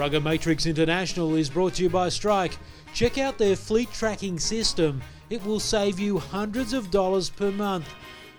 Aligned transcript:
Rugger 0.00 0.18
Matrix 0.18 0.64
International 0.64 1.34
is 1.34 1.50
brought 1.50 1.74
to 1.74 1.82
you 1.82 1.90
by 1.90 2.08
Strike. 2.08 2.56
Check 2.94 3.18
out 3.18 3.36
their 3.36 3.54
fleet 3.54 3.92
tracking 3.92 4.38
system. 4.38 5.02
It 5.28 5.44
will 5.44 5.60
save 5.60 6.00
you 6.00 6.18
hundreds 6.18 6.72
of 6.72 6.90
dollars 6.90 7.28
per 7.28 7.50
month. 7.50 7.86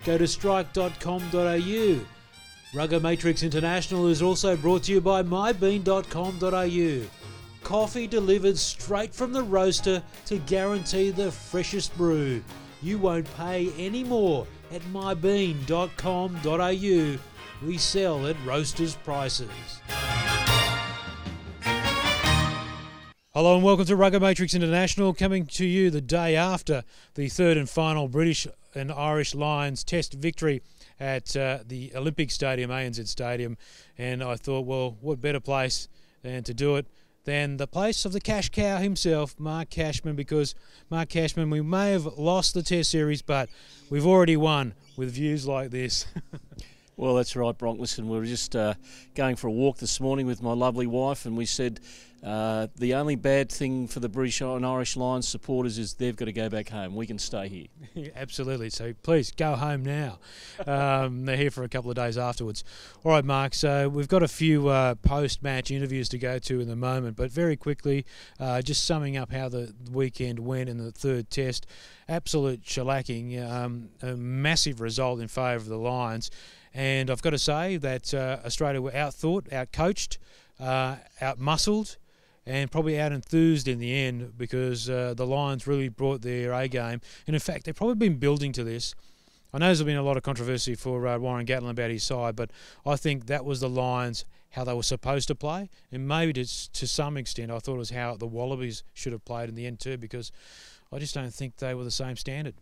Go 0.04 0.18
to 0.18 0.26
strike.com.au. 0.26 2.00
Rugger 2.74 2.98
Matrix 2.98 3.44
International 3.44 4.08
is 4.08 4.22
also 4.22 4.56
brought 4.56 4.82
to 4.82 4.92
you 4.92 5.00
by 5.00 5.22
mybean.com.au. 5.22 7.06
Coffee 7.62 8.08
delivered 8.08 8.58
straight 8.58 9.14
from 9.14 9.32
the 9.32 9.44
roaster 9.44 10.02
to 10.26 10.38
guarantee 10.38 11.12
the 11.12 11.30
freshest 11.30 11.96
brew. 11.96 12.42
You 12.82 12.98
won't 12.98 13.32
pay 13.36 13.70
any 13.78 14.02
more 14.02 14.48
at 14.72 14.82
mybean.com.au. 14.92 17.18
We 17.64 17.78
sell 17.78 18.26
at 18.26 18.36
roasters' 18.44 18.96
prices. 18.96 19.48
Hello 23.34 23.54
and 23.54 23.64
welcome 23.64 23.86
to 23.86 23.96
Rugger 23.96 24.20
Matrix 24.20 24.52
International, 24.52 25.14
coming 25.14 25.46
to 25.46 25.64
you 25.64 25.88
the 25.88 26.02
day 26.02 26.36
after 26.36 26.84
the 27.14 27.30
third 27.30 27.56
and 27.56 27.66
final 27.66 28.06
British 28.06 28.46
and 28.74 28.92
Irish 28.92 29.34
Lions 29.34 29.82
Test 29.82 30.12
victory 30.12 30.60
at 31.00 31.34
uh, 31.34 31.60
the 31.66 31.92
Olympic 31.96 32.30
Stadium, 32.30 32.70
ANZ 32.70 33.08
Stadium. 33.08 33.56
And 33.96 34.22
I 34.22 34.36
thought, 34.36 34.66
well, 34.66 34.98
what 35.00 35.22
better 35.22 35.40
place 35.40 35.88
than 36.20 36.42
to 36.42 36.52
do 36.52 36.76
it 36.76 36.84
than 37.24 37.56
the 37.56 37.66
place 37.66 38.04
of 38.04 38.12
the 38.12 38.20
cash 38.20 38.50
cow 38.50 38.76
himself, 38.76 39.34
Mark 39.40 39.70
Cashman, 39.70 40.14
because 40.14 40.54
Mark 40.90 41.08
Cashman, 41.08 41.48
we 41.48 41.62
may 41.62 41.92
have 41.92 42.04
lost 42.04 42.52
the 42.52 42.62
Test 42.62 42.90
series, 42.90 43.22
but 43.22 43.48
we've 43.88 44.06
already 44.06 44.36
won 44.36 44.74
with 44.94 45.10
views 45.10 45.46
like 45.46 45.70
this. 45.70 46.04
well, 47.02 47.16
that's 47.16 47.34
right, 47.34 47.58
Bronk. 47.58 47.80
Listen, 47.80 48.08
we 48.08 48.16
were 48.16 48.24
just 48.24 48.54
uh, 48.54 48.74
going 49.16 49.34
for 49.34 49.48
a 49.48 49.50
walk 49.50 49.78
this 49.78 49.98
morning 49.98 50.24
with 50.24 50.40
my 50.40 50.52
lovely 50.52 50.86
wife, 50.86 51.26
and 51.26 51.36
we 51.36 51.46
said, 51.46 51.80
uh, 52.22 52.68
the 52.76 52.94
only 52.94 53.16
bad 53.16 53.50
thing 53.50 53.88
for 53.88 53.98
the 53.98 54.08
British 54.08 54.40
and 54.40 54.64
Irish 54.64 54.96
Lions 54.96 55.26
supporters 55.26 55.78
is 55.78 55.94
they've 55.94 56.14
got 56.14 56.26
to 56.26 56.32
go 56.32 56.48
back 56.48 56.68
home. 56.68 56.94
We 56.94 57.04
can 57.08 57.18
stay 57.18 57.48
here. 57.48 58.12
Absolutely. 58.16 58.70
So 58.70 58.92
please 59.02 59.32
go 59.32 59.56
home 59.56 59.82
now. 59.82 60.20
Um, 60.64 61.24
they're 61.24 61.36
here 61.36 61.50
for 61.50 61.64
a 61.64 61.68
couple 61.68 61.90
of 61.90 61.96
days 61.96 62.16
afterwards. 62.16 62.62
All 63.02 63.10
right, 63.10 63.24
Mark. 63.24 63.54
So 63.54 63.88
we've 63.88 64.06
got 64.06 64.22
a 64.22 64.28
few 64.28 64.68
uh, 64.68 64.94
post-match 64.94 65.72
interviews 65.72 66.08
to 66.10 66.18
go 66.18 66.38
to 66.38 66.60
in 66.60 66.68
the 66.68 66.76
moment, 66.76 67.16
but 67.16 67.32
very 67.32 67.56
quickly, 67.56 68.06
uh, 68.38 68.62
just 68.62 68.84
summing 68.84 69.16
up 69.16 69.32
how 69.32 69.48
the 69.48 69.74
weekend 69.90 70.38
went 70.38 70.68
in 70.68 70.78
the 70.78 70.92
third 70.92 71.28
test. 71.28 71.66
Absolute 72.08 72.62
shellacking. 72.62 73.50
Um, 73.50 73.88
a 74.00 74.16
massive 74.16 74.80
result 74.80 75.18
in 75.18 75.26
favour 75.26 75.56
of 75.56 75.66
the 75.66 75.76
Lions. 75.76 76.30
And 76.74 77.10
I've 77.10 77.22
got 77.22 77.30
to 77.30 77.38
say 77.38 77.76
that 77.76 78.14
uh, 78.14 78.38
Australia 78.44 78.80
were 78.80 78.92
outthought, 78.92 79.50
outcoached, 79.50 80.18
uh, 80.58 80.96
outmuscled 81.20 81.96
and 82.44 82.70
probably 82.70 82.98
out 82.98 83.12
enthused 83.12 83.68
in 83.68 83.78
the 83.78 83.94
end 83.94 84.36
because 84.36 84.90
uh, 84.90 85.14
the 85.14 85.26
Lions 85.26 85.66
really 85.66 85.88
brought 85.88 86.22
their 86.22 86.52
A 86.52 86.68
game. 86.68 87.00
And 87.26 87.34
in 87.34 87.40
fact, 87.40 87.64
they've 87.64 87.74
probably 87.74 87.94
been 87.94 88.16
building 88.16 88.52
to 88.52 88.64
this. 88.64 88.94
I 89.52 89.58
know 89.58 89.66
there's 89.66 89.82
been 89.82 89.96
a 89.96 90.02
lot 90.02 90.16
of 90.16 90.22
controversy 90.22 90.74
for 90.74 91.06
uh, 91.06 91.18
Warren 91.18 91.46
Gatland 91.46 91.70
about 91.70 91.90
his 91.90 92.02
side, 92.02 92.36
but 92.36 92.50
I 92.86 92.96
think 92.96 93.26
that 93.26 93.44
was 93.44 93.60
the 93.60 93.68
Lions 93.68 94.24
how 94.50 94.64
they 94.64 94.74
were 94.74 94.82
supposed 94.82 95.28
to 95.28 95.34
play, 95.34 95.70
and 95.90 96.06
maybe 96.06 96.32
to, 96.34 96.72
to 96.72 96.86
some 96.86 97.16
extent, 97.16 97.50
I 97.50 97.58
thought 97.58 97.74
it 97.74 97.78
was 97.78 97.90
how 97.90 98.16
the 98.16 98.26
Wallabies 98.26 98.82
should 98.92 99.12
have 99.12 99.24
played 99.24 99.48
in 99.48 99.54
the 99.54 99.66
end 99.66 99.80
too, 99.80 99.96
because 99.96 100.30
I 100.92 100.98
just 100.98 101.14
don't 101.14 101.32
think 101.32 101.56
they 101.56 101.74
were 101.74 101.84
the 101.84 101.90
same 101.90 102.16
standard. 102.16 102.54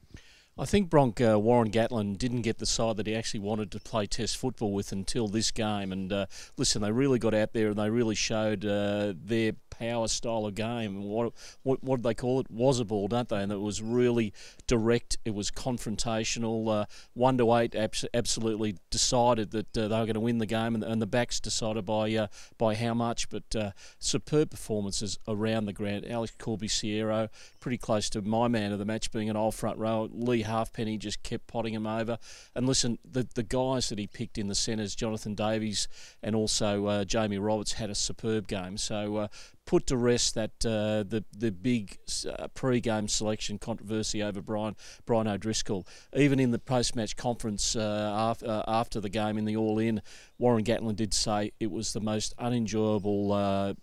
I 0.59 0.67
think 0.67 0.91
Bronk 0.91 1.21
uh, 1.21 1.39
Warren 1.39 1.71
Gatland 1.71 2.19
didn't 2.19 2.43
get 2.43 2.59
the 2.59 2.67
side 2.67 2.97
that 2.99 3.07
he 3.07 3.15
actually 3.15 3.41
wanted 3.41 3.71
to 3.73 3.81
play 3.81 4.07
Test 4.07 4.37
football 4.37 4.73
with 4.73 4.93
until 4.93 5.27
this 5.27 5.51
game. 5.51 5.91
And 5.91 6.13
uh, 6.13 6.27
listen, 6.57 6.83
they 6.83 6.93
really 6.93 7.19
got 7.19 7.35
out 7.35 7.53
there 7.53 7.69
and 7.69 7.79
they 7.79 7.89
really 7.89 8.15
showed 8.15 8.65
uh, 8.65 9.15
their 9.17 9.53
power 9.81 10.09
style 10.09 10.47
of 10.47 10.55
game. 10.55 11.03
What 11.03 11.33
what 11.63 11.83
what 11.83 12.03
they 12.03 12.15
call 12.15 12.41
it? 12.41 12.53
Warrenball, 12.55 13.09
don't 13.09 13.29
they? 13.29 13.43
And 13.43 13.51
it 13.53 13.61
was 13.61 13.83
really 13.83 14.33
direct. 14.67 15.19
It 15.25 15.35
was 15.35 15.51
confrontational. 15.51 16.83
Uh, 16.83 16.85
one 17.15 17.39
to 17.39 17.55
eight, 17.57 17.75
abs- 17.75 18.05
absolutely 18.13 18.77
decided 18.91 19.51
that 19.53 19.77
uh, 19.77 19.89
they 19.89 19.99
were 19.99 20.07
going 20.07 20.15
to 20.15 20.21
win 20.21 20.39
the 20.39 20.47
game, 20.47 20.75
and, 20.75 20.85
and 20.85 21.01
the 21.01 21.07
backs 21.07 21.41
decided 21.41 21.87
by 21.87 22.15
uh, 22.15 22.27
by 22.59 22.75
how 22.75 22.95
much. 22.95 23.29
But 23.29 23.57
uh, 23.57 23.71
superb 23.99 24.51
performances 24.51 25.19
around 25.27 25.65
the 25.67 25.73
ground. 25.73 26.07
Alex 26.09 26.35
Corbisiero, 26.39 27.29
pretty 27.59 27.79
close 27.79 28.11
to 28.11 28.23
my 28.23 28.49
man 28.49 28.73
of 28.73 28.79
the 28.79 28.85
match, 28.85 29.11
being 29.11 29.31
an 29.31 29.37
old 29.37 29.55
front 29.55 29.79
row. 29.79 30.09
Lee 30.13 30.43
Halfpenny 30.43 30.99
just 30.99 31.23
kept 31.23 31.47
potting 31.47 31.75
him 31.75 31.87
over. 31.87 32.19
And 32.55 32.67
listen, 32.67 32.99
the 33.05 33.27
the 33.35 33.43
guys 33.43 33.89
that 33.89 33.99
he 33.99 34.07
picked 34.07 34.39
in 34.39 34.49
the 34.49 34.55
centres, 34.55 34.95
Jonathan 34.95 35.35
Davies 35.35 35.89
and 36.23 36.37
also 36.37 36.87
uh, 36.87 37.05
Jamie 37.05 37.39
Roberts, 37.39 37.75
had 37.75 37.91
a 37.91 37.95
superb 37.95 38.47
game. 38.47 38.77
So 38.77 39.17
uh, 39.17 39.29
put 39.71 39.87
to 39.87 39.97
rest 39.97 40.35
that 40.35 40.51
uh, 40.67 41.05
the 41.09 41.23
the 41.33 41.53
big 41.53 41.97
uh, 42.29 42.49
pre-game 42.49 43.07
selection 43.07 43.57
controversy 43.57 44.21
over 44.21 44.43
Brian 44.43 44.75
Brian 45.07 45.29
O'Driscoll. 45.29 45.87
Even 46.13 46.41
in 46.41 46.51
the 46.51 46.59
post-match 46.59 47.15
conference 47.15 47.77
uh, 47.77 48.13
after, 48.19 48.47
uh, 48.47 48.65
after 48.67 48.99
the 48.99 49.09
game 49.09 49.39
in 49.39 49.45
the 49.45 49.57
All 49.57 49.79
In, 49.79 50.03
Warren 50.39 50.65
Gatland 50.65 50.97
did 50.97 51.15
say 51.15 51.53
it 51.61 51.71
was 51.71 51.93
the 51.93 52.01
most 52.01 52.35
unenjoyable 52.37 53.31
uh, 53.31 53.75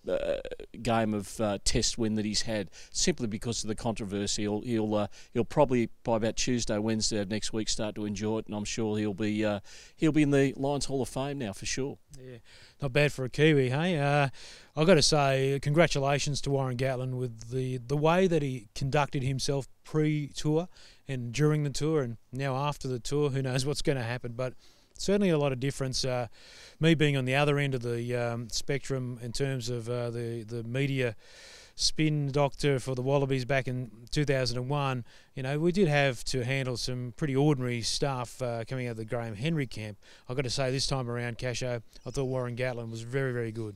game 0.82 1.14
of 1.14 1.40
Test 1.64 1.98
win 1.98 2.16
that 2.16 2.26
he's 2.26 2.42
had, 2.42 2.70
simply 2.92 3.28
because 3.28 3.64
of 3.64 3.70
the 3.70 3.76
controversy. 3.76 4.42
He'll 4.42 4.60
he'll, 4.60 5.10
he'll 5.34 5.46
probably 5.46 5.88
by 6.04 6.18
about 6.18 6.36
Tuesday, 6.36 6.78
Wednesday 6.78 7.20
of 7.20 7.30
next 7.30 7.54
week 7.54 7.70
start 7.70 7.96
to 7.96 8.04
enjoy 8.04 8.40
it, 8.40 8.48
and 8.48 8.56
I'm 8.56 8.66
sure 8.66 8.98
he'll 8.98 9.14
be 9.14 9.48
he'll 9.96 10.12
be 10.12 10.24
in 10.24 10.32
the 10.32 10.54
Lions 10.58 10.88
Hall 10.88 11.02
of 11.02 11.08
Fame 11.08 11.38
now 11.38 11.54
for 11.54 11.66
sure. 11.66 11.98
Yeah 12.22 12.40
not 12.82 12.94
bad 12.94 13.12
for 13.12 13.26
a 13.26 13.30
Kiwi, 13.30 13.70
hey? 13.70 13.98
Uh, 13.98 14.30
I've 14.76 14.86
got 14.86 14.96
to 14.96 15.02
say, 15.02 15.60
congratulations 15.62 16.42
to 16.42 16.52
Warren 16.52 16.78
Gatland 16.78 17.16
with 17.16 17.50
the, 17.50 17.78
the 17.78 17.98
way 17.98 18.28
that 18.28 18.42
he 18.42 18.68
conducted 18.76 19.24
himself 19.24 19.68
pre 19.84 20.28
tour 20.36 20.68
and 21.08 21.32
during 21.32 21.64
the 21.64 21.70
tour, 21.70 22.02
and 22.02 22.18
now 22.32 22.56
after 22.56 22.88
the 22.88 23.00
tour. 23.00 23.30
Who 23.30 23.42
knows 23.42 23.66
what's 23.66 23.82
going 23.82 23.98
to 23.98 24.04
happen? 24.04 24.34
But 24.34 24.54
certainly 24.98 25.30
a 25.30 25.38
lot 25.38 25.52
of 25.52 25.60
difference. 25.60 26.06
Uh, 26.06 26.28
me 26.80 26.94
being 26.94 27.18
on 27.18 27.26
the 27.26 27.36
other 27.36 27.58
end 27.58 27.74
of 27.74 27.82
the 27.82 28.16
um, 28.16 28.50
spectrum 28.50 29.20
in 29.22 29.32
terms 29.32 29.70
of 29.70 29.90
uh, 29.90 30.12
the, 30.12 30.44
the 30.44 30.64
media 30.64 31.16
spin 31.80 32.32
doctor 32.32 32.80
for 32.80 32.96
the 32.96 33.04
Wallabies 33.04 33.46
back 33.46 33.68
in 33.68 33.92
2001, 34.10 35.06
you 35.36 35.44
know, 35.44 35.60
we 35.60 35.72
did 35.72 35.88
have 35.88 36.24
to 36.26 36.44
handle 36.44 36.76
some 36.76 37.14
pretty 37.16 37.36
ordinary 37.36 37.84
stuff 37.84 38.42
uh, 38.42 38.64
coming 38.68 38.88
out 38.88 38.92
of 38.92 38.98
the 38.98 39.06
Graham 39.06 39.36
Henry 39.36 39.68
camp. 39.68 40.00
I've 40.28 40.36
got 40.36 40.42
to 40.42 40.50
say, 40.50 40.72
this 40.72 40.88
time 40.88 41.08
around, 41.08 41.38
Casho, 41.38 41.84
I 42.04 42.10
thought 42.10 42.26
Warren 42.26 42.56
Gatland 42.56 42.90
was 42.90 43.04
very, 43.04 43.32
very 43.32 43.52
good. 43.52 43.76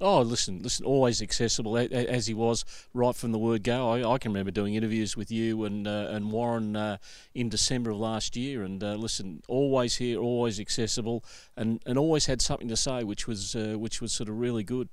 Oh, 0.00 0.22
listen, 0.22 0.62
listen, 0.62 0.86
always 0.86 1.20
accessible 1.20 1.76
as 1.76 2.26
he 2.26 2.34
was 2.34 2.64
right 2.94 3.14
from 3.14 3.32
the 3.32 3.38
word 3.38 3.64
go. 3.64 3.90
I, 3.90 4.14
I 4.14 4.18
can 4.18 4.30
remember 4.32 4.52
doing 4.52 4.74
interviews 4.74 5.16
with 5.16 5.30
you 5.30 5.64
and 5.64 5.86
uh, 5.86 6.08
and 6.10 6.32
Warren 6.32 6.74
uh, 6.74 6.96
in 7.32 7.48
December 7.48 7.90
of 7.90 7.98
last 7.98 8.36
year, 8.36 8.64
and 8.64 8.82
uh, 8.82 8.94
listen, 8.94 9.42
always 9.46 9.96
here, 9.96 10.18
always 10.18 10.58
accessible, 10.58 11.24
and, 11.56 11.80
and 11.86 11.96
always 11.96 12.26
had 12.26 12.42
something 12.42 12.66
to 12.68 12.76
say, 12.76 13.04
which 13.04 13.28
was 13.28 13.54
uh, 13.54 13.76
which 13.78 14.00
was 14.00 14.12
sort 14.12 14.28
of 14.28 14.36
really 14.36 14.64
good. 14.64 14.88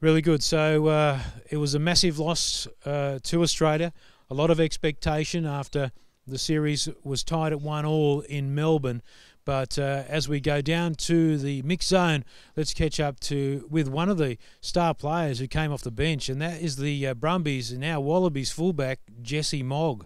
Really 0.00 0.22
good. 0.22 0.44
So 0.44 0.86
uh, 0.86 1.18
it 1.50 1.56
was 1.56 1.74
a 1.74 1.80
massive 1.80 2.20
loss 2.20 2.68
uh, 2.84 3.18
to 3.24 3.42
Australia. 3.42 3.92
A 4.30 4.34
lot 4.34 4.48
of 4.48 4.60
expectation 4.60 5.44
after 5.44 5.90
the 6.24 6.38
series 6.38 6.88
was 7.02 7.24
tied 7.24 7.52
at 7.52 7.60
one 7.60 7.84
all 7.84 8.20
in 8.20 8.54
Melbourne. 8.54 9.02
But 9.44 9.76
uh, 9.76 10.04
as 10.06 10.28
we 10.28 10.38
go 10.38 10.60
down 10.60 10.94
to 10.96 11.36
the 11.36 11.62
mixed 11.62 11.88
zone, 11.88 12.24
let's 12.54 12.74
catch 12.74 13.00
up 13.00 13.18
to 13.20 13.66
with 13.70 13.88
one 13.88 14.08
of 14.08 14.18
the 14.18 14.36
star 14.60 14.94
players 14.94 15.40
who 15.40 15.48
came 15.48 15.72
off 15.72 15.82
the 15.82 15.90
bench, 15.90 16.28
and 16.28 16.40
that 16.42 16.60
is 16.60 16.76
the 16.76 17.06
uh, 17.06 17.14
Brumbies 17.14 17.72
and 17.72 17.80
now 17.80 17.98
Wallabies 17.98 18.52
fullback 18.52 19.00
Jesse 19.22 19.62
Mogg. 19.62 20.04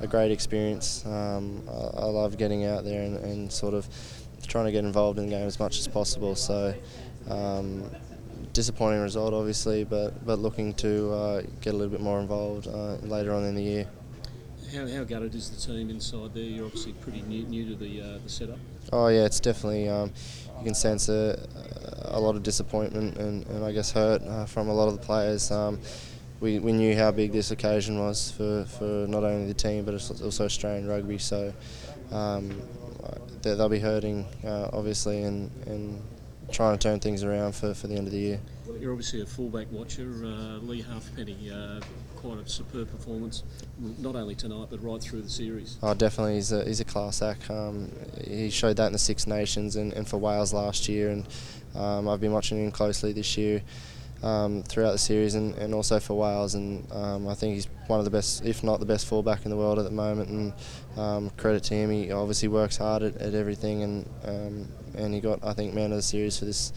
A 0.00 0.06
great 0.06 0.32
experience. 0.32 1.06
Um, 1.06 1.62
I, 1.68 2.00
I, 2.00 2.04
love 2.06 2.36
getting 2.36 2.64
out 2.64 2.84
there 2.84 3.02
and, 3.02 3.16
and, 3.18 3.52
sort 3.52 3.74
of 3.74 3.88
trying 4.46 4.64
to 4.64 4.72
get 4.72 4.84
involved 4.84 5.18
in 5.18 5.26
the 5.26 5.30
game 5.30 5.46
as 5.46 5.58
much 5.58 5.78
as 5.78 5.86
possible. 5.86 6.34
So 6.34 6.74
um, 7.28 7.88
disappointing 8.52 9.00
result, 9.00 9.34
obviously, 9.34 9.84
but 9.84 10.24
but 10.26 10.38
looking 10.38 10.74
to 10.74 11.10
uh, 11.12 11.42
get 11.60 11.74
a 11.74 11.76
little 11.76 11.90
bit 11.90 12.00
more 12.00 12.20
involved 12.20 12.66
uh, 12.66 12.96
later 13.02 13.32
on 13.32 13.44
in 13.44 13.54
the 13.54 13.62
year. 13.62 13.88
How, 14.74 14.86
how 14.86 15.04
gutted 15.04 15.34
is 15.34 15.48
the 15.48 15.72
team 15.72 15.88
inside 15.88 16.34
there? 16.34 16.42
You're 16.42 16.66
obviously 16.66 16.92
pretty 16.92 17.22
new, 17.22 17.44
new 17.44 17.70
to 17.70 17.74
the 17.74 18.00
uh, 18.00 18.18
the 18.22 18.28
setup. 18.28 18.58
Oh 18.92 19.08
yeah, 19.08 19.24
it's 19.24 19.40
definitely 19.40 19.88
um, 19.88 20.12
you 20.58 20.64
can 20.64 20.74
sense 20.74 21.08
a, 21.08 21.38
a 22.04 22.20
lot 22.20 22.36
of 22.36 22.42
disappointment 22.42 23.16
and, 23.16 23.46
and 23.46 23.64
I 23.64 23.72
guess 23.72 23.92
hurt 23.92 24.22
uh, 24.22 24.44
from 24.44 24.68
a 24.68 24.74
lot 24.74 24.88
of 24.88 24.98
the 24.98 25.04
players. 25.04 25.50
Um, 25.50 25.80
we, 26.40 26.58
we 26.58 26.72
knew 26.72 26.96
how 26.96 27.10
big 27.10 27.32
this 27.32 27.50
occasion 27.50 27.98
was 27.98 28.30
for, 28.30 28.64
for 28.64 29.06
not 29.08 29.24
only 29.24 29.46
the 29.46 29.54
team 29.54 29.84
but 29.84 29.94
also 29.94 30.44
Australian 30.44 30.86
rugby. 30.86 31.18
So 31.18 31.52
um, 32.12 32.62
they'll 33.42 33.68
be 33.68 33.80
hurting 33.80 34.26
uh, 34.44 34.70
obviously 34.72 35.22
and, 35.22 35.50
and 35.66 36.02
trying 36.50 36.76
to 36.76 36.82
turn 36.82 37.00
things 37.00 37.22
around 37.22 37.54
for, 37.54 37.74
for 37.74 37.86
the 37.86 37.94
end 37.94 38.06
of 38.06 38.12
the 38.12 38.18
year. 38.18 38.40
You're 38.80 38.92
obviously 38.92 39.22
a 39.22 39.26
fullback 39.26 39.70
watcher. 39.72 40.10
Uh, 40.22 40.58
Lee 40.58 40.82
Halfpenny, 40.82 41.50
uh, 41.50 41.80
quite 42.16 42.38
a 42.38 42.48
superb 42.48 42.90
performance, 42.90 43.42
not 43.98 44.14
only 44.14 44.34
tonight 44.34 44.68
but 44.70 44.82
right 44.82 45.00
through 45.00 45.22
the 45.22 45.30
series. 45.30 45.78
Oh, 45.82 45.94
definitely. 45.94 46.34
He's 46.34 46.52
a, 46.52 46.64
he's 46.64 46.80
a 46.80 46.84
class 46.84 47.22
act. 47.22 47.50
Um, 47.50 47.90
he 48.24 48.50
showed 48.50 48.76
that 48.76 48.86
in 48.86 48.92
the 48.92 48.98
Six 48.98 49.26
Nations 49.26 49.76
and, 49.76 49.92
and 49.92 50.06
for 50.06 50.18
Wales 50.18 50.52
last 50.52 50.88
year, 50.88 51.10
and 51.10 51.26
um, 51.74 52.08
I've 52.08 52.20
been 52.20 52.32
watching 52.32 52.64
him 52.64 52.70
closely 52.70 53.12
this 53.12 53.36
year. 53.36 53.62
Um, 54.20 54.64
throughout 54.64 54.90
the 54.90 54.98
series 54.98 55.36
and, 55.36 55.54
and 55.54 55.72
also 55.72 56.00
for 56.00 56.18
Wales 56.18 56.56
and 56.56 56.90
um, 56.90 57.28
I 57.28 57.34
think 57.34 57.54
he's 57.54 57.68
one 57.86 58.00
of 58.00 58.04
the 58.04 58.10
best 58.10 58.44
if 58.44 58.64
not 58.64 58.80
the 58.80 58.86
best 58.86 59.06
fullback 59.06 59.44
in 59.44 59.50
the 59.52 59.56
world 59.56 59.78
at 59.78 59.84
the 59.84 59.92
moment 59.92 60.28
and 60.28 60.52
um, 60.96 61.30
credit 61.36 61.62
to 61.64 61.74
him 61.74 61.90
he 61.90 62.10
obviously 62.10 62.48
works 62.48 62.78
hard 62.78 63.04
at, 63.04 63.14
at 63.18 63.34
everything 63.34 63.84
and 63.84 64.10
um, 64.24 64.68
and 64.96 65.14
he 65.14 65.20
got 65.20 65.38
I 65.44 65.52
think 65.52 65.72
man 65.72 65.92
of 65.92 65.98
the 65.98 66.02
series 66.02 66.36
for 66.36 66.46
this 66.46 66.72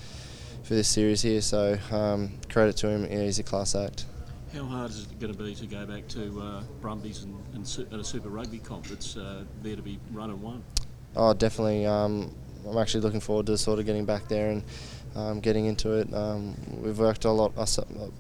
for 0.61 0.75
this 0.75 0.87
series 0.87 1.23
here 1.23 1.41
so 1.41 1.79
um, 1.91 2.33
credit 2.47 2.77
to 2.77 2.89
him 2.89 3.05
yeah, 3.05 3.23
he's 3.23 3.39
a 3.39 3.43
class 3.43 3.73
act. 3.73 4.05
How 4.53 4.65
hard 4.65 4.91
is 4.91 5.03
it 5.03 5.19
going 5.19 5.33
to 5.33 5.43
be 5.43 5.55
to 5.55 5.65
go 5.65 5.85
back 5.85 6.09
to 6.09 6.41
uh, 6.41 6.63
Brumbies 6.81 7.23
and, 7.23 7.41
and, 7.53 7.65
su- 7.65 7.87
and, 7.89 8.01
a 8.01 8.03
Super 8.03 8.27
Rugby 8.27 8.59
comp 8.59 8.85
that's 8.85 9.15
uh, 9.15 9.45
there 9.63 9.77
to 9.77 9.81
be 9.81 9.97
run 10.11 10.29
and 10.29 10.41
won? 10.41 10.61
Oh, 11.15 11.33
definitely. 11.33 11.85
Um, 11.85 12.35
I'm 12.67 12.77
actually 12.77 12.99
looking 12.99 13.21
forward 13.21 13.45
to 13.45 13.57
sort 13.57 13.79
of 13.79 13.85
getting 13.85 14.03
back 14.03 14.27
there 14.27 14.49
and 14.49 14.63
um, 15.15 15.39
getting 15.39 15.65
into 15.65 15.93
it. 15.93 16.13
Um, 16.13 16.55
we've 16.81 16.99
worked 16.99 17.25
a 17.25 17.31
lot, 17.31 17.53
uh, 17.57 17.65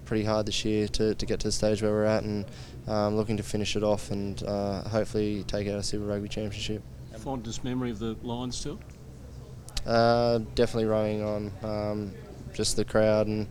pretty 0.05 0.23
hard 0.23 0.45
this 0.45 0.65
year 0.65 0.87
to, 0.89 1.15
to 1.15 1.25
get 1.25 1.39
to 1.41 1.47
the 1.47 1.51
stage 1.51 1.81
where 1.81 1.91
we're 1.91 2.05
at, 2.05 2.23
and 2.23 2.45
um, 2.87 3.15
looking 3.15 3.37
to 3.37 3.43
finish 3.43 3.75
it 3.75 3.83
off 3.83 4.11
and 4.11 4.43
uh, 4.43 4.81
hopefully 4.89 5.43
take 5.47 5.67
out 5.67 5.79
a 5.79 5.83
Super 5.83 6.05
Rugby 6.05 6.27
Championship. 6.27 6.81
Fondest 7.17 7.63
memory 7.63 7.91
of 7.91 7.99
the 7.99 8.15
Lions 8.23 8.57
still? 8.57 8.79
Uh, 9.85 10.39
definitely 10.55 10.85
rowing 10.85 11.23
on 11.23 11.51
um, 11.63 12.11
just 12.53 12.75
the 12.75 12.85
crowd 12.85 13.27
and 13.27 13.47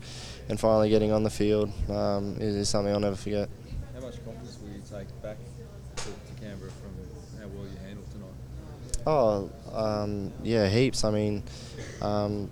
and 0.49 0.59
finally 0.59 0.89
getting 0.89 1.13
on 1.13 1.23
the 1.23 1.31
field 1.31 1.71
um, 1.89 2.37
is, 2.41 2.57
is, 2.57 2.69
something 2.69 2.93
I'll 2.93 2.99
never 2.99 3.15
forget. 3.15 3.49
How 3.95 4.01
much 4.01 4.25
confidence 4.25 4.59
will 4.61 4.71
you 4.71 4.81
take 4.81 5.23
back 5.23 5.37
to, 5.97 6.05
to 6.05 6.41
Canberra 6.41 6.73
from 6.73 7.41
how 7.41 7.47
well 7.49 7.65
you 7.65 7.77
handled 7.85 8.11
tonight? 8.11 9.07
Oh, 9.07 9.51
um, 9.73 10.33
yeah, 10.43 10.69
heaps. 10.69 11.05
I 11.05 11.11
mean, 11.13 11.45
um, 12.03 12.51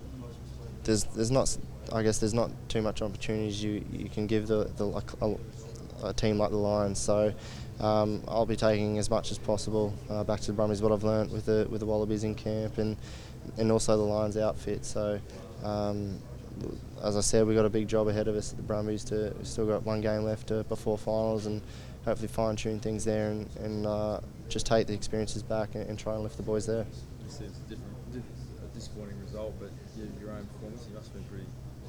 there's 0.88 1.04
there's 1.04 1.30
not. 1.30 1.56
I 1.92 2.02
guess 2.02 2.18
there's 2.18 2.34
not 2.34 2.50
too 2.68 2.82
much 2.82 3.00
opportunities 3.00 3.62
you, 3.62 3.82
you 3.92 4.10
can 4.10 4.26
give 4.26 4.46
the, 4.46 4.70
the 4.76 4.84
like 4.84 5.10
a, 5.22 5.36
a 6.02 6.12
team 6.12 6.38
like 6.38 6.50
the 6.50 6.56
Lions. 6.56 6.98
So 6.98 7.32
um, 7.80 8.22
I'll 8.26 8.46
be 8.46 8.56
taking 8.56 8.98
as 8.98 9.08
much 9.08 9.30
as 9.30 9.38
possible 9.38 9.94
uh, 10.10 10.24
back 10.24 10.40
to 10.40 10.46
the 10.48 10.52
Brumbies 10.54 10.82
what 10.82 10.92
I've 10.92 11.04
learnt 11.04 11.30
with 11.30 11.46
the 11.46 11.66
with 11.70 11.80
the 11.80 11.86
Wallabies 11.86 12.24
in 12.24 12.34
camp 12.34 12.78
and 12.78 12.96
and 13.58 13.70
also 13.70 13.96
the 13.96 14.02
Lions 14.02 14.36
outfit. 14.36 14.84
So 14.84 15.20
um, 15.62 16.18
as 17.02 17.16
I 17.16 17.20
said, 17.20 17.46
we've 17.46 17.56
got 17.56 17.66
a 17.66 17.70
big 17.70 17.86
job 17.86 18.08
ahead 18.08 18.26
of 18.26 18.34
us 18.34 18.52
at 18.52 18.56
the 18.56 18.62
Brumbies. 18.62 19.04
To 19.04 19.32
we've 19.36 19.46
still 19.46 19.66
got 19.66 19.84
one 19.84 20.00
game 20.00 20.24
left 20.24 20.48
to, 20.48 20.64
before 20.64 20.96
finals, 20.96 21.46
and 21.46 21.60
hopefully 22.04 22.28
fine 22.28 22.56
tune 22.56 22.80
things 22.80 23.04
there 23.04 23.30
and, 23.30 23.46
and 23.56 23.86
uh, 23.86 24.20
just 24.48 24.64
take 24.64 24.86
the 24.86 24.94
experiences 24.94 25.42
back 25.42 25.74
and, 25.74 25.86
and, 25.90 25.98
try 25.98 26.14
and 26.14 26.22
lift 26.22 26.38
the 26.38 26.42
boys 26.42 26.64
there. 26.64 26.86
It's 27.26 27.40
a, 27.40 27.48
different, 27.68 28.24
a 28.64 28.74
disappointing 28.74 29.20
result, 29.20 29.52
but 29.60 29.70
your 30.20 30.30
own 30.30 30.46
performance, 30.46 30.86
you 30.88 30.94
must 30.94 31.12
have 31.12 31.14
been 31.14 31.24
pretty 31.24 31.46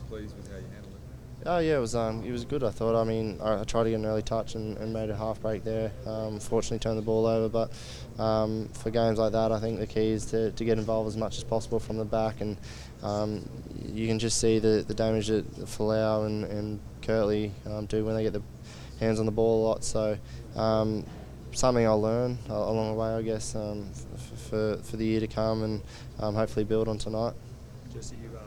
pleased 0.10 0.36
with 0.36 0.50
how 0.52 0.58
you 0.58 0.66
handled 0.74 0.94
it. 0.94 1.00
Oh 1.46 1.60
yeah, 1.60 1.78
it 1.78 1.80
was 1.80 1.96
um, 1.96 2.24
it 2.26 2.32
was 2.32 2.44
good. 2.44 2.64
I 2.64 2.70
thought. 2.70 3.00
I 3.00 3.06
mean, 3.06 3.40
I, 3.42 3.64
tried 3.64 3.86
to 3.86 3.92
get 3.92 4.00
an 4.00 4.06
early 4.06 4.22
touch 4.22 4.56
and, 4.56 4.78
and 4.78 4.92
made 4.92 5.10
a 5.10 5.16
half 5.16 5.42
break 5.42 5.64
there. 5.64 5.92
Um, 6.06 6.38
fortunately, 6.40 6.80
turned 6.80 6.98
the 6.98 7.02
ball 7.02 7.26
over. 7.26 7.48
But 7.48 8.22
um, 8.22 8.68
for 8.74 8.90
games 8.90 9.20
like 9.20 9.32
that, 9.32 9.54
I 9.54 9.60
think 9.60 9.80
the 9.80 9.88
key 9.88 10.12
is 10.12 10.26
to, 10.28 10.52
to 10.52 10.66
get 10.66 10.78
involved 10.78 11.08
as 11.08 11.16
much 11.16 11.38
as 11.38 11.46
possible 11.46 11.80
from 11.80 11.98
the 11.98 12.04
back, 12.04 12.42
and 12.42 12.58
um, 13.04 13.48
you 13.86 14.06
can 14.06 14.20
just 14.20 14.42
see 14.42 14.60
the, 14.60 14.84
the 14.86 14.94
damage 14.94 15.28
that 15.28 15.50
Folau 15.66 16.26
and, 16.26 16.44
and 16.44 16.80
Kurtley 17.02 17.52
um, 17.68 17.86
do 17.86 18.04
when 18.04 18.16
they 18.16 18.24
get 18.24 18.34
the 18.34 18.44
hands 19.00 19.22
on 19.22 19.26
the 19.26 19.32
ball 19.32 19.64
a 19.64 19.70
lot. 19.70 19.86
So 19.86 20.18
um, 20.58 21.06
something 21.54 21.86
I'll 21.86 22.02
learn 22.02 22.38
along 22.50 22.90
the 22.90 23.00
way, 23.00 23.10
I 23.14 23.22
guess, 23.22 23.54
for 23.54 24.78
for 24.84 24.98
the 24.98 25.06
year 25.06 25.22
to 25.22 25.28
come, 25.28 25.64
and 25.64 26.36
hopefully 26.36 26.66
build 26.66 26.90
on 26.90 26.98
tonight. 26.98 27.34
Jesse, 27.94 28.16
you've 28.22 28.36
uh, 28.36 28.40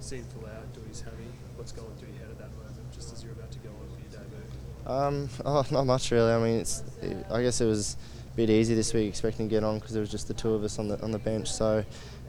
seen 0.00 0.24
Folau 0.24 0.60
do 0.74 0.80
his 0.88 1.00
hammy. 1.00 1.28
What's 1.54 1.70
going 1.70 1.94
through 1.96 2.08
your 2.08 2.18
head 2.18 2.30
at 2.30 2.38
that 2.38 2.50
moment, 2.56 2.92
just 2.92 3.12
as 3.12 3.22
you're 3.22 3.32
about 3.32 3.50
to 3.52 3.58
go 3.60 3.68
on 3.68 3.88
for 3.94 4.00
your 4.00 4.10
debut? 4.10 4.86
Um, 4.86 5.28
oh, 5.44 5.64
not 5.70 5.84
much 5.84 6.10
really. 6.10 6.32
I 6.32 6.38
mean, 6.38 6.60
it's. 6.60 6.82
It, 7.00 7.24
I 7.30 7.42
guess 7.42 7.60
it 7.60 7.66
was 7.66 7.96
a 8.32 8.36
bit 8.36 8.50
easy 8.50 8.74
this 8.74 8.92
week, 8.92 9.08
expecting 9.08 9.48
to 9.48 9.54
get 9.54 9.62
on 9.62 9.78
because 9.78 9.92
there 9.92 10.00
was 10.00 10.10
just 10.10 10.26
the 10.26 10.34
two 10.34 10.52
of 10.52 10.64
us 10.64 10.80
on 10.80 10.88
the 10.88 11.00
on 11.00 11.12
the 11.12 11.18
bench. 11.18 11.50
So 11.50 11.84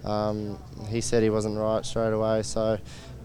um, 0.05 0.59
he 0.89 1.01
said 1.01 1.23
he 1.23 1.31
wasn't 1.31 1.57
right 1.57 1.83
straight 1.83 2.13
away. 2.13 2.43
So 2.43 2.77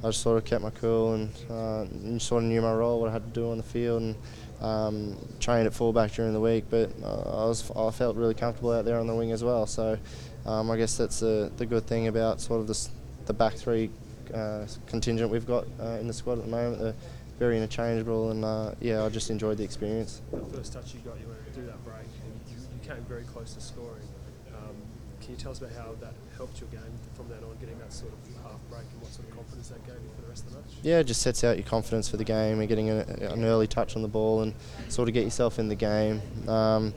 I 0.03 0.07
just 0.07 0.23
sort 0.23 0.39
of 0.39 0.45
kept 0.47 0.63
my 0.63 0.71
cool 0.71 1.13
and, 1.13 1.31
uh, 1.51 1.83
and 1.83 2.21
sort 2.21 2.45
of 2.45 2.49
knew 2.49 2.63
my 2.63 2.73
role, 2.73 2.99
what 2.99 3.11
I 3.11 3.13
had 3.13 3.25
to 3.25 3.41
do 3.41 3.51
on 3.51 3.59
the 3.59 3.63
field, 3.63 4.03
and 4.03 4.17
um, 4.63 5.19
trained 5.39 5.67
at 5.67 5.75
fullback 5.75 6.13
during 6.13 6.33
the 6.33 6.41
week. 6.41 6.65
But 6.71 6.93
uh, 7.03 7.43
I 7.43 7.45
was 7.45 7.71
I 7.77 7.91
felt 7.91 8.17
really 8.17 8.35
comfortable 8.35 8.73
out 8.73 8.87
there 8.87 8.99
on 8.99 9.07
the 9.07 9.15
wing 9.15 9.33
as 9.33 9.45
well. 9.45 9.67
So 9.67 9.99
um, 10.47 10.71
I 10.71 10.79
guess 10.79 10.97
that's 10.97 11.21
the 11.21 11.53
the 11.59 11.67
good 11.67 11.87
thing 11.87 12.07
about 12.07 12.41
sort 12.41 12.61
of 12.61 12.69
this 12.69 12.89
the 13.27 13.33
back 13.33 13.55
three 13.55 13.91
uh, 14.33 14.67
contingent 14.87 15.31
we've 15.31 15.47
got 15.47 15.67
uh, 15.81 15.99
in 16.01 16.07
the 16.07 16.13
squad 16.13 16.39
at 16.39 16.45
the 16.45 16.51
moment. 16.51 16.81
They're 16.81 16.95
very 17.39 17.57
interchangeable, 17.57 18.31
and 18.31 18.45
uh, 18.45 18.73
yeah, 18.81 19.05
I 19.05 19.09
just 19.09 19.31
enjoyed 19.31 19.59
the 19.59 19.65
experience. 19.65 20.23
The 20.33 20.39
first 20.57 20.73
touch 20.73 20.95
you 20.95 21.01
got, 21.01 21.19
you 21.21 21.27
went 21.27 21.55
through 21.55 21.67
that 21.67 21.85
break, 21.85 22.07
and 22.25 22.41
you, 22.49 22.57
you 22.57 22.89
came 22.89 23.05
very 23.05 23.25
close 23.25 23.55
to 23.55 23.61
scoring. 23.61 24.09
Um, 24.55 24.77
can 25.21 25.31
you 25.33 25.37
tell 25.37 25.51
us 25.51 25.59
about 25.59 25.73
how 25.73 25.95
that 26.01 26.15
helped 26.37 26.61
your 26.61 26.69
game 26.71 26.83
from 27.15 27.29
then 27.29 27.39
on, 27.39 27.57
getting 27.61 27.79
that 27.79 27.93
sort 27.93 28.13
of 28.13 28.19
half 28.43 28.61
break, 28.71 28.83
and 28.93 29.03
what 29.03 29.11
sort 29.13 29.29
of 29.29 29.35
confidence 29.35 29.69
that 29.69 29.85
gave 29.87 29.97
you 29.97 30.11
for 30.15 30.23
the 30.23 30.29
rest 30.29 30.45
of 30.47 30.53
the 30.53 30.59
match? 30.59 30.71
Yeah, 30.83 30.99
it 31.01 31.05
just 31.05 31.23
sets 31.23 31.43
out 31.45 31.57
your 31.57 31.67
confidence 31.67 32.09
for 32.09 32.17
the 32.17 32.25
game 32.25 32.61
and 32.61 32.69
getting 32.69 32.91
a, 32.91 33.01
an 33.33 33.45
early 33.45 33.67
touch 33.67 33.97
on 33.97 34.03
the 34.03 34.09
ball 34.09 34.43
and 34.43 34.55
sort 34.89 35.09
of 35.09 35.15
get 35.15 35.25
yourself 35.25 35.59
in 35.59 35.69
the 35.69 35.75
game. 35.75 36.21
Um, 36.49 36.95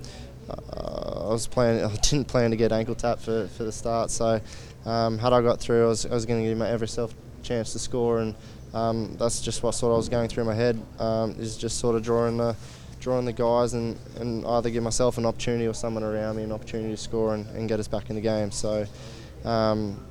uh, 0.50 1.26
I 1.26 1.30
was 1.30 1.48
planning. 1.48 1.84
I 1.92 1.96
didn't 1.96 2.26
plan 2.26 2.52
to 2.52 2.58
get 2.58 2.72
ankle 2.72 2.96
tap 2.96 3.20
for, 3.20 3.48
for 3.48 3.64
the 3.64 3.72
start, 3.72 4.12
so 4.12 4.40
um, 4.88 5.18
had 5.18 5.34
I 5.34 5.42
got 5.42 5.60
through, 5.60 5.86
I 5.86 5.88
was, 5.88 6.06
I 6.06 6.14
was 6.14 6.26
going 6.26 6.42
to 6.42 6.50
give 6.50 6.58
my 6.58 6.70
every 6.70 6.88
self 6.88 7.14
chance 7.44 7.74
to 7.74 7.80
score, 7.80 8.20
and 8.20 8.34
um, 8.74 9.16
that's 9.18 9.42
just 9.42 9.62
what 9.62 9.74
sort 9.74 9.92
of 9.92 9.98
was 9.98 10.10
going 10.10 10.30
through 10.30 10.46
my 10.46 10.56
head. 10.56 10.82
Um, 10.98 11.32
is 11.38 11.58
just 11.58 11.80
sort 11.80 11.96
of 11.96 12.04
drawing 12.04 12.38
the 12.38 12.56
drawing 13.00 13.26
the 13.26 13.34
guys 13.34 13.74
and, 13.74 13.98
and 14.20 14.44
either 14.46 14.72
give 14.72 14.82
myself 14.82 15.20
an 15.20 15.26
opportunity 15.26 15.68
or 15.68 15.74
someone 15.74 16.04
around 16.04 16.36
me 16.36 16.44
an 16.44 16.52
opportunity 16.52 16.90
to 16.90 16.98
score 16.98 17.36
and, 17.36 17.46
and 17.56 17.70
get 17.70 17.80
us 17.80 17.88
back 17.88 18.10
in 18.10 18.16
the 18.16 18.22
game. 18.22 18.50
So. 18.52 18.86
Um, 19.46 20.04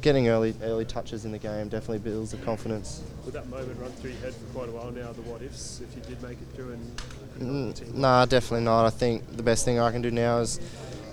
getting 0.00 0.26
early 0.28 0.52
early 0.62 0.84
touches 0.84 1.24
in 1.24 1.30
the 1.30 1.38
game 1.38 1.68
definitely 1.68 1.98
builds 1.98 2.32
the 2.32 2.36
confidence. 2.38 3.02
Would 3.24 3.34
that 3.34 3.48
moment 3.48 3.78
run 3.78 3.92
through 3.92 4.10
your 4.10 4.20
head 4.20 4.34
for 4.34 4.46
quite 4.52 4.68
a 4.68 4.72
while 4.72 4.90
now? 4.90 5.12
The 5.12 5.22
what 5.22 5.42
ifs 5.42 5.80
if 5.80 5.94
you 5.94 6.02
did 6.02 6.20
make 6.22 6.38
it 6.42 6.48
through 6.54 6.72
and. 6.72 7.94
Nah, 7.94 8.26
definitely 8.26 8.64
not. 8.64 8.84
I 8.84 8.90
think 8.90 9.36
the 9.36 9.42
best 9.42 9.64
thing 9.64 9.78
I 9.78 9.92
can 9.92 10.02
do 10.02 10.10
now 10.10 10.38
is 10.38 10.58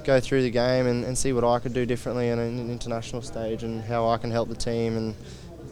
go 0.03 0.19
through 0.19 0.41
the 0.41 0.49
game 0.49 0.87
and, 0.87 1.03
and 1.03 1.17
see 1.17 1.33
what 1.33 1.43
I 1.43 1.59
could 1.59 1.73
do 1.73 1.85
differently 1.85 2.31
on 2.31 2.39
an 2.39 2.71
international 2.71 3.21
stage 3.21 3.63
and 3.63 3.81
how 3.83 4.07
I 4.09 4.17
can 4.17 4.31
help 4.31 4.49
the 4.49 4.55
team 4.55 4.97
and 4.97 5.15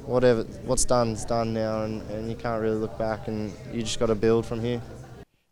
whatever 0.06 0.44
what's 0.64 0.86
done 0.86 1.10
is 1.10 1.26
done 1.26 1.54
now 1.54 1.84
and, 1.84 2.02
and 2.12 2.30
you 2.30 2.36
can't 2.36 2.62
really 2.62 2.78
look 2.78 2.98
back 2.98 3.28
and 3.28 3.54
you 3.72 3.82
just 3.82 4.00
got 4.00 4.08
to 4.08 4.16
build 4.16 4.46
from 4.46 4.60
here. 4.62 4.82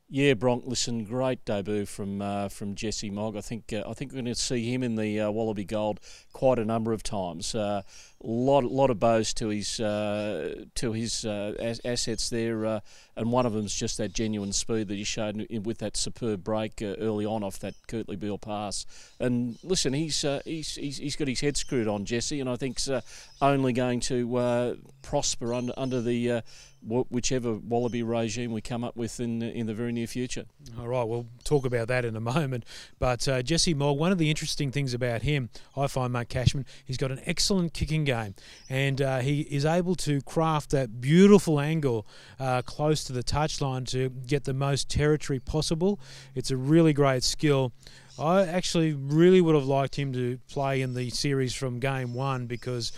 Yeah, 0.10 0.36
Bronk. 0.36 0.64
Listen, 0.66 1.04
great 1.04 1.44
debut 1.44 1.86
from 1.86 2.22
uh, 2.22 2.48
from 2.48 2.76
Jesse 2.76 3.10
Mogg. 3.10 3.36
I 3.36 3.42
think 3.42 3.74
uh, 3.74 3.84
I 3.86 3.94
think 3.94 4.12
we're 4.12 4.22
going 4.22 4.26
to 4.34 4.36
see 4.36 4.72
him 4.72 4.82
in 4.82 4.96
the 4.96 5.20
uh, 5.20 5.32
Wallaby 5.32 5.66
Gold 5.66 6.00
quite 6.32 6.60
a 6.60 6.64
number 6.64 6.94
of 6.94 7.04
times. 7.04 7.54
Uh, 7.54 7.82
lot 8.24 8.64
lot 8.64 8.90
of 8.90 9.02
bows 9.02 9.34
to 9.34 9.50
his 9.50 9.82
uh, 9.82 10.64
to 10.76 10.94
his 10.94 11.26
uh, 11.26 11.56
as- 11.60 11.82
assets 11.84 12.30
there, 12.30 12.82
and 13.18 13.34
one 13.34 13.46
of 13.46 13.52
them 13.52 13.66
is 13.66 13.76
just 13.76 13.98
that 13.98 14.14
genuine 14.14 14.54
speed 14.54 14.88
that 14.88 14.96
he 14.96 15.04
showed 15.04 15.42
in, 15.42 15.64
with 15.64 15.80
that 15.80 15.98
superb 15.98 16.42
break 16.42 16.82
early 16.82 17.26
on 17.26 17.44
off 17.44 17.60
that 17.60 17.74
Kurtley 17.90 18.18
Beale 18.18 18.38
pass. 18.38 18.86
And 19.20 19.58
listen, 19.62 19.92
he's, 19.92 20.22
he's 20.46 20.76
he's 20.76 21.00
he's 21.00 21.18
got 21.18 21.28
his 21.28 21.42
head 21.42 21.58
screwed 21.58 21.90
on 21.90 22.06
Jesse, 22.06 22.40
and 22.40 22.50
I 22.50 22.56
think 22.56 22.80
uh, 22.88 23.02
only 23.42 23.74
going 23.74 24.00
to 24.02 24.78
prosper 25.02 25.54
under 25.54 25.74
under 25.76 26.00
the 26.02 26.44
whichever 26.88 27.54
Wallaby 27.54 28.04
regime 28.04 28.52
we 28.52 28.62
come 28.62 28.84
up 28.84 28.96
with 28.96 29.20
in 29.20 29.42
in 29.42 29.68
the 29.68 29.74
very 29.74 29.92
near 29.92 30.08
future. 30.08 30.46
All 30.80 30.88
right, 30.88 31.04
we'll 31.04 31.28
talk 31.44 31.66
about 31.66 31.88
that 31.90 32.06
in 32.06 32.16
a 32.16 32.22
moment. 32.22 32.66
But 33.00 33.28
Jesse 33.44 33.74
Mogg, 33.74 33.98
one 33.98 34.12
of 34.12 34.18
the 34.18 34.30
interesting 34.30 34.72
things 34.72 34.94
about 34.94 35.22
him, 35.22 35.50
I 35.76 35.88
find, 35.88 36.14
Mark 36.14 36.30
Cashman, 36.30 36.66
he's 36.86 36.98
got 36.98 37.12
an 37.12 37.22
excellent 37.26 37.74
kicking 37.74 38.04
game, 38.04 38.36
and 38.70 39.02
uh, 39.02 39.20
he 39.20 39.42
is 39.42 39.66
able 39.66 39.96
to 39.96 40.22
craft 40.22 40.72
that 40.72 41.02
beautiful 41.02 41.60
angle 41.60 42.08
uh, 42.40 42.62
close 42.62 43.04
to 43.06 43.14
the 43.14 43.24
touchline 43.24 43.88
to 43.90 44.10
get 44.10 44.46
the 44.46 44.54
most 44.54 44.90
territory 44.90 45.40
possible. 45.40 46.00
It's 46.36 46.52
a 46.52 46.58
really 46.58 46.94
great 46.94 47.24
skill. 47.24 47.74
I 48.20 48.46
actually 48.48 48.94
really 48.94 49.42
would 49.42 49.54
have 49.54 49.68
liked 49.68 49.96
him 49.98 50.12
to 50.14 50.40
play 50.50 50.82
in 50.82 50.96
the 50.96 51.10
series 51.12 51.54
from 51.54 51.80
game 51.80 52.14
one 52.16 52.48
because 52.48 52.92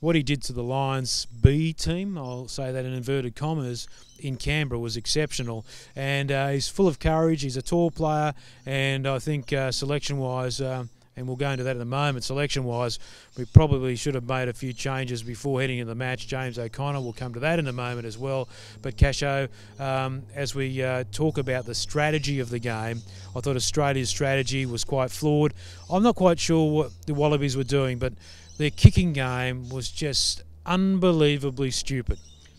what 0.00 0.14
he 0.14 0.22
did 0.22 0.42
to 0.42 0.52
the 0.52 0.62
Lions 0.62 1.26
B 1.26 1.72
team, 1.72 2.16
I'll 2.16 2.48
say 2.48 2.70
that 2.72 2.84
in 2.84 2.92
inverted 2.92 3.34
commas, 3.34 3.88
in 4.18 4.36
Canberra 4.36 4.78
was 4.78 4.96
exceptional. 4.96 5.64
And 5.96 6.30
uh, 6.30 6.48
he's 6.48 6.68
full 6.68 6.88
of 6.88 6.98
courage. 6.98 7.42
He's 7.42 7.56
a 7.56 7.62
tall 7.62 7.90
player, 7.90 8.34
and 8.66 9.06
I 9.06 9.18
think 9.18 9.52
uh, 9.52 9.72
selection 9.72 10.18
wise, 10.18 10.60
uh, 10.60 10.84
and 11.16 11.26
we'll 11.26 11.36
go 11.36 11.50
into 11.50 11.64
that 11.64 11.74
in 11.74 11.82
a 11.82 11.84
moment. 11.84 12.24
Selection 12.24 12.62
wise, 12.62 13.00
we 13.36 13.44
probably 13.44 13.96
should 13.96 14.14
have 14.14 14.28
made 14.28 14.48
a 14.48 14.52
few 14.52 14.72
changes 14.72 15.20
before 15.20 15.60
heading 15.60 15.78
into 15.78 15.88
the 15.88 15.96
match. 15.96 16.28
James 16.28 16.60
O'Connor, 16.60 17.00
will 17.00 17.12
come 17.12 17.34
to 17.34 17.40
that 17.40 17.58
in 17.58 17.66
a 17.66 17.72
moment 17.72 18.06
as 18.06 18.16
well. 18.16 18.48
But 18.82 18.96
Casho, 18.96 19.48
um, 19.80 20.22
as 20.36 20.54
we 20.54 20.80
uh, 20.80 21.02
talk 21.10 21.38
about 21.38 21.66
the 21.66 21.74
strategy 21.74 22.38
of 22.38 22.50
the 22.50 22.60
game, 22.60 23.02
I 23.34 23.40
thought 23.40 23.56
Australia's 23.56 24.10
strategy 24.10 24.64
was 24.64 24.84
quite 24.84 25.10
flawed. 25.10 25.54
I'm 25.90 26.04
not 26.04 26.14
quite 26.14 26.38
sure 26.38 26.70
what 26.70 26.92
the 27.06 27.14
Wallabies 27.14 27.56
were 27.56 27.64
doing, 27.64 27.98
but 27.98 28.12
their 28.58 28.70
kicking 28.70 29.12
game 29.12 29.68
was 29.70 29.88
just 29.88 30.42
unbelievably 30.66 31.70
stupid 31.70 32.18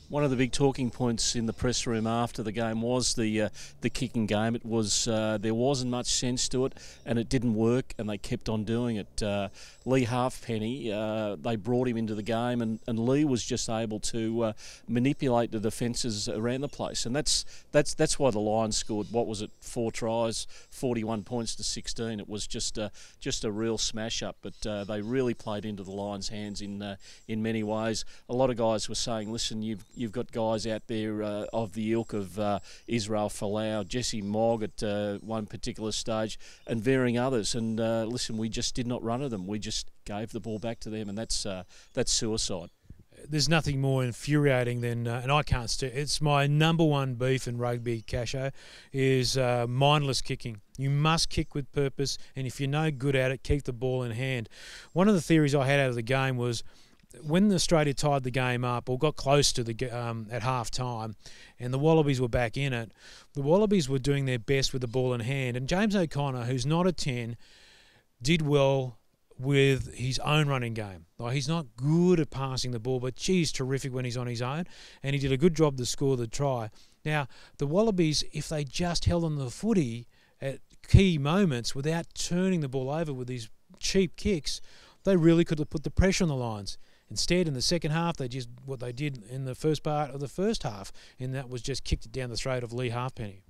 one 0.10 0.24
of 0.24 0.32
the 0.32 0.36
big 0.36 0.52
talking 0.52 0.90
points 0.90 1.36
in 1.36 1.46
the 1.46 1.54
press 1.54 1.86
room 1.86 2.08
after 2.08 2.42
the 2.42 2.52
game 2.52 2.82
was 2.82 3.14
the 3.14 3.44
uh, 3.44 3.50
the 3.82 3.92
kicking 3.92 4.26
game. 4.26 4.56
It 4.56 4.66
was 4.66 5.08
uh, 5.08 5.38
there 5.40 5.54
wasn't 5.54 5.92
much 5.92 6.08
sense 6.08 6.50
to 6.50 6.66
it, 6.66 6.74
and 7.06 7.20
it 7.20 7.30
didn't 7.30 7.54
work, 7.54 7.94
and 7.98 8.10
they 8.10 8.18
kept 8.18 8.50
on 8.50 8.64
doing 8.64 8.96
it. 8.96 9.22
Uh, 9.24 9.50
Lee 9.86 10.06
Halfpenny, 10.06 10.92
uh, 10.92 11.36
they 11.36 11.56
brought 11.56 11.88
him 11.88 11.96
into 11.96 12.16
the 12.16 12.24
game, 12.24 12.62
and, 12.62 12.80
and 12.88 13.00
Lee 13.00 13.24
was 13.24 13.44
just 13.44 13.70
able 13.70 14.00
to 14.00 14.44
uh, 14.44 14.54
manipulate 14.88 15.52
the 15.52 15.60
defences 15.60 16.28
around 16.28 16.62
the 16.62 16.68
place, 16.68 17.06
and 17.06 17.16
that's 17.16 17.46
that's 17.72 17.94
that's 17.94 18.18
why 18.18 18.32
the 18.32 18.40
Lions 18.40 18.78
scored. 18.78 19.08
What 19.12 19.28
was 19.28 19.44
it? 19.44 19.52
Four 19.62 19.92
tries, 19.92 20.48
41 20.72 21.24
points 21.24 21.56
to 21.56 21.64
16. 21.64 22.20
It 22.20 22.28
was 22.28 22.48
just 22.48 22.80
a, 22.80 22.92
just 23.20 23.44
a 23.44 23.52
real 23.52 23.78
smash 23.78 24.24
up, 24.24 24.38
but 24.42 24.66
uh, 24.66 24.86
they 24.86 25.02
really 25.02 25.36
played 25.36 25.66
into 25.66 25.84
the 25.84 25.92
Lions' 25.92 26.30
hands 26.30 26.62
in 26.62 26.98
in 27.28 27.44
many 27.44 27.62
ways. 27.62 28.06
A 28.28 28.34
lot 28.34 28.50
of 28.50 28.58
guys 28.58 28.90
were 28.90 28.96
saying, 28.96 29.32
"Listen, 29.32 29.62
you've 29.62 29.86
you've 30.00 30.12
got 30.12 30.32
guys 30.32 30.66
out 30.66 30.84
there 30.88 31.22
uh, 31.22 31.46
of 31.52 31.74
the 31.74 31.92
ilk 31.92 32.14
of 32.14 32.40
uh, 32.40 32.60
Israel 32.88 33.30
Folau, 33.30 33.86
Jesse 33.88 34.22
Mogg 34.22 34.64
at 34.64 34.82
uh, 34.82 35.18
one 35.18 35.46
particular 35.46 35.92
stage, 35.92 36.40
and 36.66 36.82
varying 36.82 37.18
others. 37.18 37.54
And 37.54 37.80
uh, 37.80 38.06
listen, 38.06 38.38
we 38.38 38.50
just 38.50 38.76
did 38.76 38.88
not 38.88 39.04
run 39.04 39.22
at 39.22 39.30
them. 39.30 39.46
We 39.46 39.60
just 39.60 39.92
gave 40.06 40.32
the 40.32 40.40
ball 40.40 40.60
back 40.60 40.80
to 40.82 40.90
them, 40.90 41.10
and 41.10 41.18
that's 41.18 41.46
uh, 41.46 41.64
that's 41.94 42.12
suicide 42.12 42.70
there's 43.28 43.50
nothing 43.50 43.82
more 43.82 44.02
infuriating 44.06 44.80
than, 44.80 45.06
uh, 45.06 45.20
and 45.22 45.30
I 45.30 45.44
can't. 45.44 45.70
St- 45.70 45.94
it's 45.94 46.22
my 46.22 46.48
number 46.48 46.86
one 46.86 47.16
beef 47.16 47.50
in 47.50 47.58
rugby, 47.58 48.02
Casho, 48.02 48.54
is 48.94 49.36
mindless 49.36 50.22
kicking. 50.22 50.62
You 50.78 50.90
must 50.90 51.30
kick 51.30 51.54
with 51.54 51.70
purpose, 51.74 52.18
and 52.38 52.48
if 52.48 52.62
you're 52.62 52.70
no 52.70 52.92
good 52.92 53.18
at 53.18 53.30
it, 53.30 53.44
keep 53.44 53.64
the 53.64 53.74
ball 53.74 54.04
in 54.04 54.12
hand. 54.12 54.48
One 54.94 55.10
of 55.10 55.16
the 55.16 55.22
theories 55.22 55.54
I 55.54 55.68
had 55.68 55.82
out 55.82 55.90
of 55.90 55.96
the 55.96 56.02
game 56.02 56.38
was 56.38 56.64
when 57.24 57.52
Australia 57.52 57.94
tied 57.94 58.24
the 58.24 58.32
game 58.32 58.64
up 58.64 58.90
or 58.90 58.98
got 58.98 59.16
close 59.16 59.52
to 59.54 59.64
the 59.64 59.90
um, 59.90 60.28
at 60.32 60.44
half 60.44 60.70
time, 60.70 61.16
and 61.60 61.74
the 61.74 61.80
Wallabies 61.80 62.22
were 62.22 62.30
back 62.30 62.56
in 62.56 62.74
it, 62.74 62.92
the 63.34 63.42
Wallabies 63.42 63.90
were 63.90 64.00
doing 64.00 64.26
their 64.26 64.40
best 64.40 64.74
with 64.74 64.82
the 64.82 64.88
ball 64.88 65.14
in 65.14 65.22
hand. 65.22 65.58
And 65.58 65.68
James 65.68 65.96
O'Connor, 65.96 66.44
who's 66.44 66.66
not 66.66 66.88
a 66.88 66.92
ten, 66.92 67.36
did 68.22 68.42
well 68.42 69.00
with 69.40 69.96
his 69.96 70.20
own 70.20 70.48
running 70.48 70.74
game. 70.74 71.06
Like 71.18 71.34
he's 71.34 71.48
not 71.48 71.66
good 71.78 72.20
at 72.20 72.30
passing 72.30 72.72
the 72.72 72.80
ball, 72.80 73.00
but 73.00 73.16
geez, 73.16 73.52
terrific 73.52 73.94
when 73.94 74.06
he's 74.06 74.18
on 74.18 74.28
his 74.28 74.42
own, 74.42 74.66
and 75.02 75.14
he 75.14 75.20
did 75.20 75.32
a 75.32 75.38
good 75.38 75.56
job 75.56 75.78
to 75.78 75.86
score 75.86 76.18
the 76.18 76.28
try. 76.28 76.70
Now 77.04 77.28
the 77.58 77.68
Wallabies, 77.68 78.24
if 78.34 78.50
they 78.50 78.64
just 78.64 79.06
held 79.06 79.24
on 79.24 79.38
the 79.38 79.50
footy 79.50 80.08
at 80.42 80.60
key 80.88 81.18
moments 81.18 81.74
without 81.74 82.08
turning 82.14 82.60
the 82.60 82.70
ball 82.70 82.90
over 82.90 83.14
with 83.14 83.28
these 83.28 83.50
cheap 83.80 84.16
kicks, 84.16 84.62
they 85.06 85.16
really 85.16 85.46
could 85.46 85.60
have 85.60 85.70
put 85.70 85.84
the 85.84 85.92
pressure 85.92 86.26
on 86.26 86.28
the 86.28 86.36
Lions. 86.36 86.78
Instead, 87.10 87.48
in 87.48 87.54
the 87.54 87.62
second 87.62 87.92
half, 87.92 88.18
they 88.18 88.28
just 88.28 88.50
what 88.66 88.80
they 88.80 88.92
did 88.92 89.24
in 89.30 89.46
the 89.46 89.56
first 89.56 89.84
part 89.84 90.12
of 90.12 90.20
the 90.20 90.28
first 90.28 90.64
half, 90.64 90.92
and 91.20 91.34
that 91.34 91.50
was 91.50 91.62
just 91.62 91.84
kicked 91.84 92.06
it 92.06 92.12
down 92.12 92.30
the 92.30 92.38
throat 92.38 92.64
of 92.64 92.74
Lee 92.74 92.90
Halfpenny. 92.90 93.42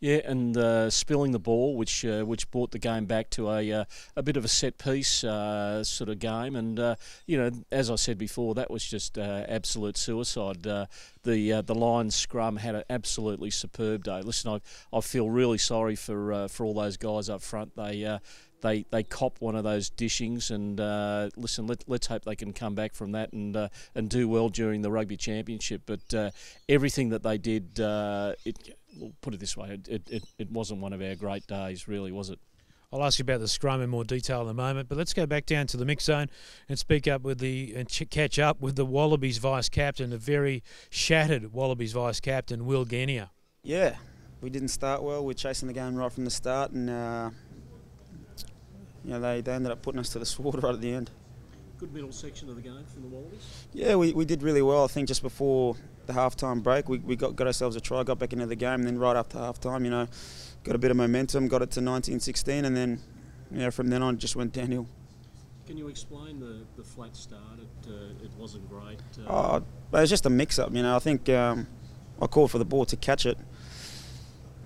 Yeah, 0.00 0.20
and 0.24 0.56
uh, 0.56 0.90
spilling 0.90 1.32
the 1.32 1.40
ball, 1.40 1.76
which 1.76 2.04
uh, 2.04 2.22
which 2.22 2.48
brought 2.52 2.70
the 2.70 2.78
game 2.78 3.06
back 3.06 3.30
to 3.30 3.50
a 3.50 3.72
uh, 3.72 3.84
a 4.14 4.22
bit 4.22 4.36
of 4.36 4.44
a 4.44 4.48
set 4.48 4.78
piece 4.78 5.24
uh, 5.24 5.82
sort 5.82 6.08
of 6.08 6.20
game, 6.20 6.54
and 6.54 6.78
uh, 6.78 6.94
you 7.26 7.36
know, 7.36 7.50
as 7.72 7.90
I 7.90 7.96
said 7.96 8.16
before, 8.16 8.54
that 8.54 8.70
was 8.70 8.84
just 8.84 9.18
uh, 9.18 9.44
absolute 9.48 9.96
suicide. 9.96 10.62
the 10.62 10.88
the 11.24 11.74
Lions 11.74 12.14
scrum 12.14 12.56
had 12.56 12.76
an 12.76 12.84
absolutely 12.88 13.50
superb 13.50 14.04
day. 14.04 14.22
Listen, 14.22 14.52
I 14.52 14.96
I 14.96 15.00
feel 15.00 15.30
really 15.30 15.58
sorry 15.58 15.96
for 15.96 16.46
for 16.46 16.64
all 16.64 16.74
those 16.74 16.96
guys 16.96 17.28
up 17.28 17.42
front. 17.42 17.74
They 17.74 18.20
they 18.60 18.84
they 18.90 19.02
cop 19.02 19.40
one 19.40 19.54
of 19.54 19.64
those 19.64 19.90
dishings 19.90 20.50
and 20.50 20.80
uh, 20.80 21.28
listen 21.36 21.66
let, 21.66 21.84
let's 21.86 22.06
hope 22.06 22.24
they 22.24 22.36
can 22.36 22.52
come 22.52 22.74
back 22.74 22.94
from 22.94 23.12
that 23.12 23.32
and 23.32 23.56
uh, 23.56 23.68
and 23.94 24.08
do 24.08 24.28
well 24.28 24.48
during 24.48 24.82
the 24.82 24.90
rugby 24.90 25.16
championship 25.16 25.82
but 25.86 26.14
uh, 26.14 26.30
everything 26.68 27.10
that 27.10 27.22
they 27.22 27.38
did 27.38 27.80
uh, 27.80 28.32
it 28.44 28.76
we'll 28.96 29.12
put 29.20 29.34
it 29.34 29.40
this 29.40 29.56
way 29.56 29.78
it, 29.88 30.08
it, 30.10 30.24
it 30.38 30.50
wasn't 30.50 30.80
one 30.80 30.92
of 30.92 31.00
our 31.02 31.14
great 31.14 31.46
days 31.46 31.86
really 31.88 32.12
was 32.12 32.30
it 32.30 32.38
I'll 32.90 33.04
ask 33.04 33.18
you 33.18 33.22
about 33.22 33.40
the 33.40 33.48
scrum 33.48 33.82
in 33.82 33.90
more 33.90 34.04
detail 34.04 34.40
in 34.40 34.48
a 34.48 34.54
moment, 34.54 34.88
but 34.88 34.96
let's 34.96 35.12
go 35.12 35.26
back 35.26 35.44
down 35.44 35.66
to 35.66 35.76
the 35.76 35.84
mix 35.84 36.04
zone 36.04 36.30
and 36.70 36.78
speak 36.78 37.06
up 37.06 37.20
with 37.20 37.38
the 37.38 37.74
and 37.76 37.86
ch- 37.86 38.08
catch 38.08 38.38
up 38.38 38.62
with 38.62 38.76
the 38.76 38.86
Wallabies 38.86 39.36
vice 39.36 39.68
captain, 39.68 40.10
a 40.10 40.16
very 40.16 40.62
shattered 40.88 41.52
Wallabies 41.52 41.92
vice 41.92 42.18
captain, 42.18 42.64
Will 42.64 42.86
Genia. 42.86 43.30
Yeah, 43.62 43.96
we 44.40 44.48
didn't 44.48 44.68
start 44.68 45.02
well. 45.02 45.22
We 45.22 45.32
are 45.32 45.34
chasing 45.34 45.68
the 45.68 45.74
game 45.74 45.96
right 45.96 46.10
from 46.10 46.24
the 46.24 46.30
start, 46.30 46.70
and 46.70 46.88
uh, 46.88 47.30
you 49.08 49.14
know, 49.14 49.20
they, 49.20 49.40
they 49.40 49.52
ended 49.52 49.72
up 49.72 49.80
putting 49.80 49.98
us 49.98 50.10
to 50.10 50.18
the 50.18 50.26
sword 50.34 50.62
right 50.62 50.74
at 50.74 50.82
the 50.82 50.92
end. 50.92 51.10
Good 51.78 51.94
middle 51.94 52.12
section 52.12 52.50
of 52.50 52.56
the 52.56 52.62
game 52.62 52.84
from 52.92 53.02
the 53.02 53.08
Wallabies? 53.08 53.66
Yeah, 53.72 53.94
we, 53.94 54.12
we 54.12 54.24
did 54.24 54.42
really 54.42 54.60
well. 54.60 54.84
I 54.84 54.88
think 54.88 55.08
just 55.08 55.22
before 55.22 55.76
the 56.06 56.12
half-time 56.12 56.60
break, 56.60 56.88
we, 56.88 56.98
we 56.98 57.16
got, 57.16 57.34
got 57.34 57.46
ourselves 57.46 57.74
a 57.74 57.80
try, 57.80 58.02
got 58.02 58.18
back 58.18 58.34
into 58.34 58.46
the 58.46 58.56
game, 58.56 58.80
and 58.80 58.86
then 58.86 58.98
right 58.98 59.16
after 59.16 59.38
half-time, 59.38 59.84
you 59.84 59.90
know, 59.90 60.08
got 60.64 60.74
a 60.74 60.78
bit 60.78 60.90
of 60.90 60.98
momentum, 60.98 61.48
got 61.48 61.62
it 61.62 61.70
to 61.70 61.80
19-16, 61.80 62.64
and 62.64 62.76
then, 62.76 63.00
you 63.50 63.60
know, 63.60 63.70
from 63.70 63.88
then 63.88 64.02
on, 64.02 64.18
just 64.18 64.36
went 64.36 64.52
downhill. 64.52 64.86
Can 65.66 65.78
you 65.78 65.88
explain 65.88 66.40
the, 66.40 66.60
the 66.76 66.82
flat 66.82 67.16
start? 67.16 67.42
It, 67.58 67.90
uh, 67.90 68.24
it 68.24 68.30
wasn't 68.36 68.68
great. 68.68 68.98
Uh, 69.26 69.30
oh, 69.30 69.56
it 69.56 69.64
was 69.92 70.10
just 70.10 70.26
a 70.26 70.30
mix-up, 70.30 70.74
you 70.74 70.82
know. 70.82 70.96
I 70.96 70.98
think 70.98 71.28
um, 71.30 71.66
I 72.20 72.26
called 72.26 72.50
for 72.50 72.58
the 72.58 72.66
ball 72.66 72.84
to 72.86 72.96
catch 72.96 73.24
it, 73.24 73.38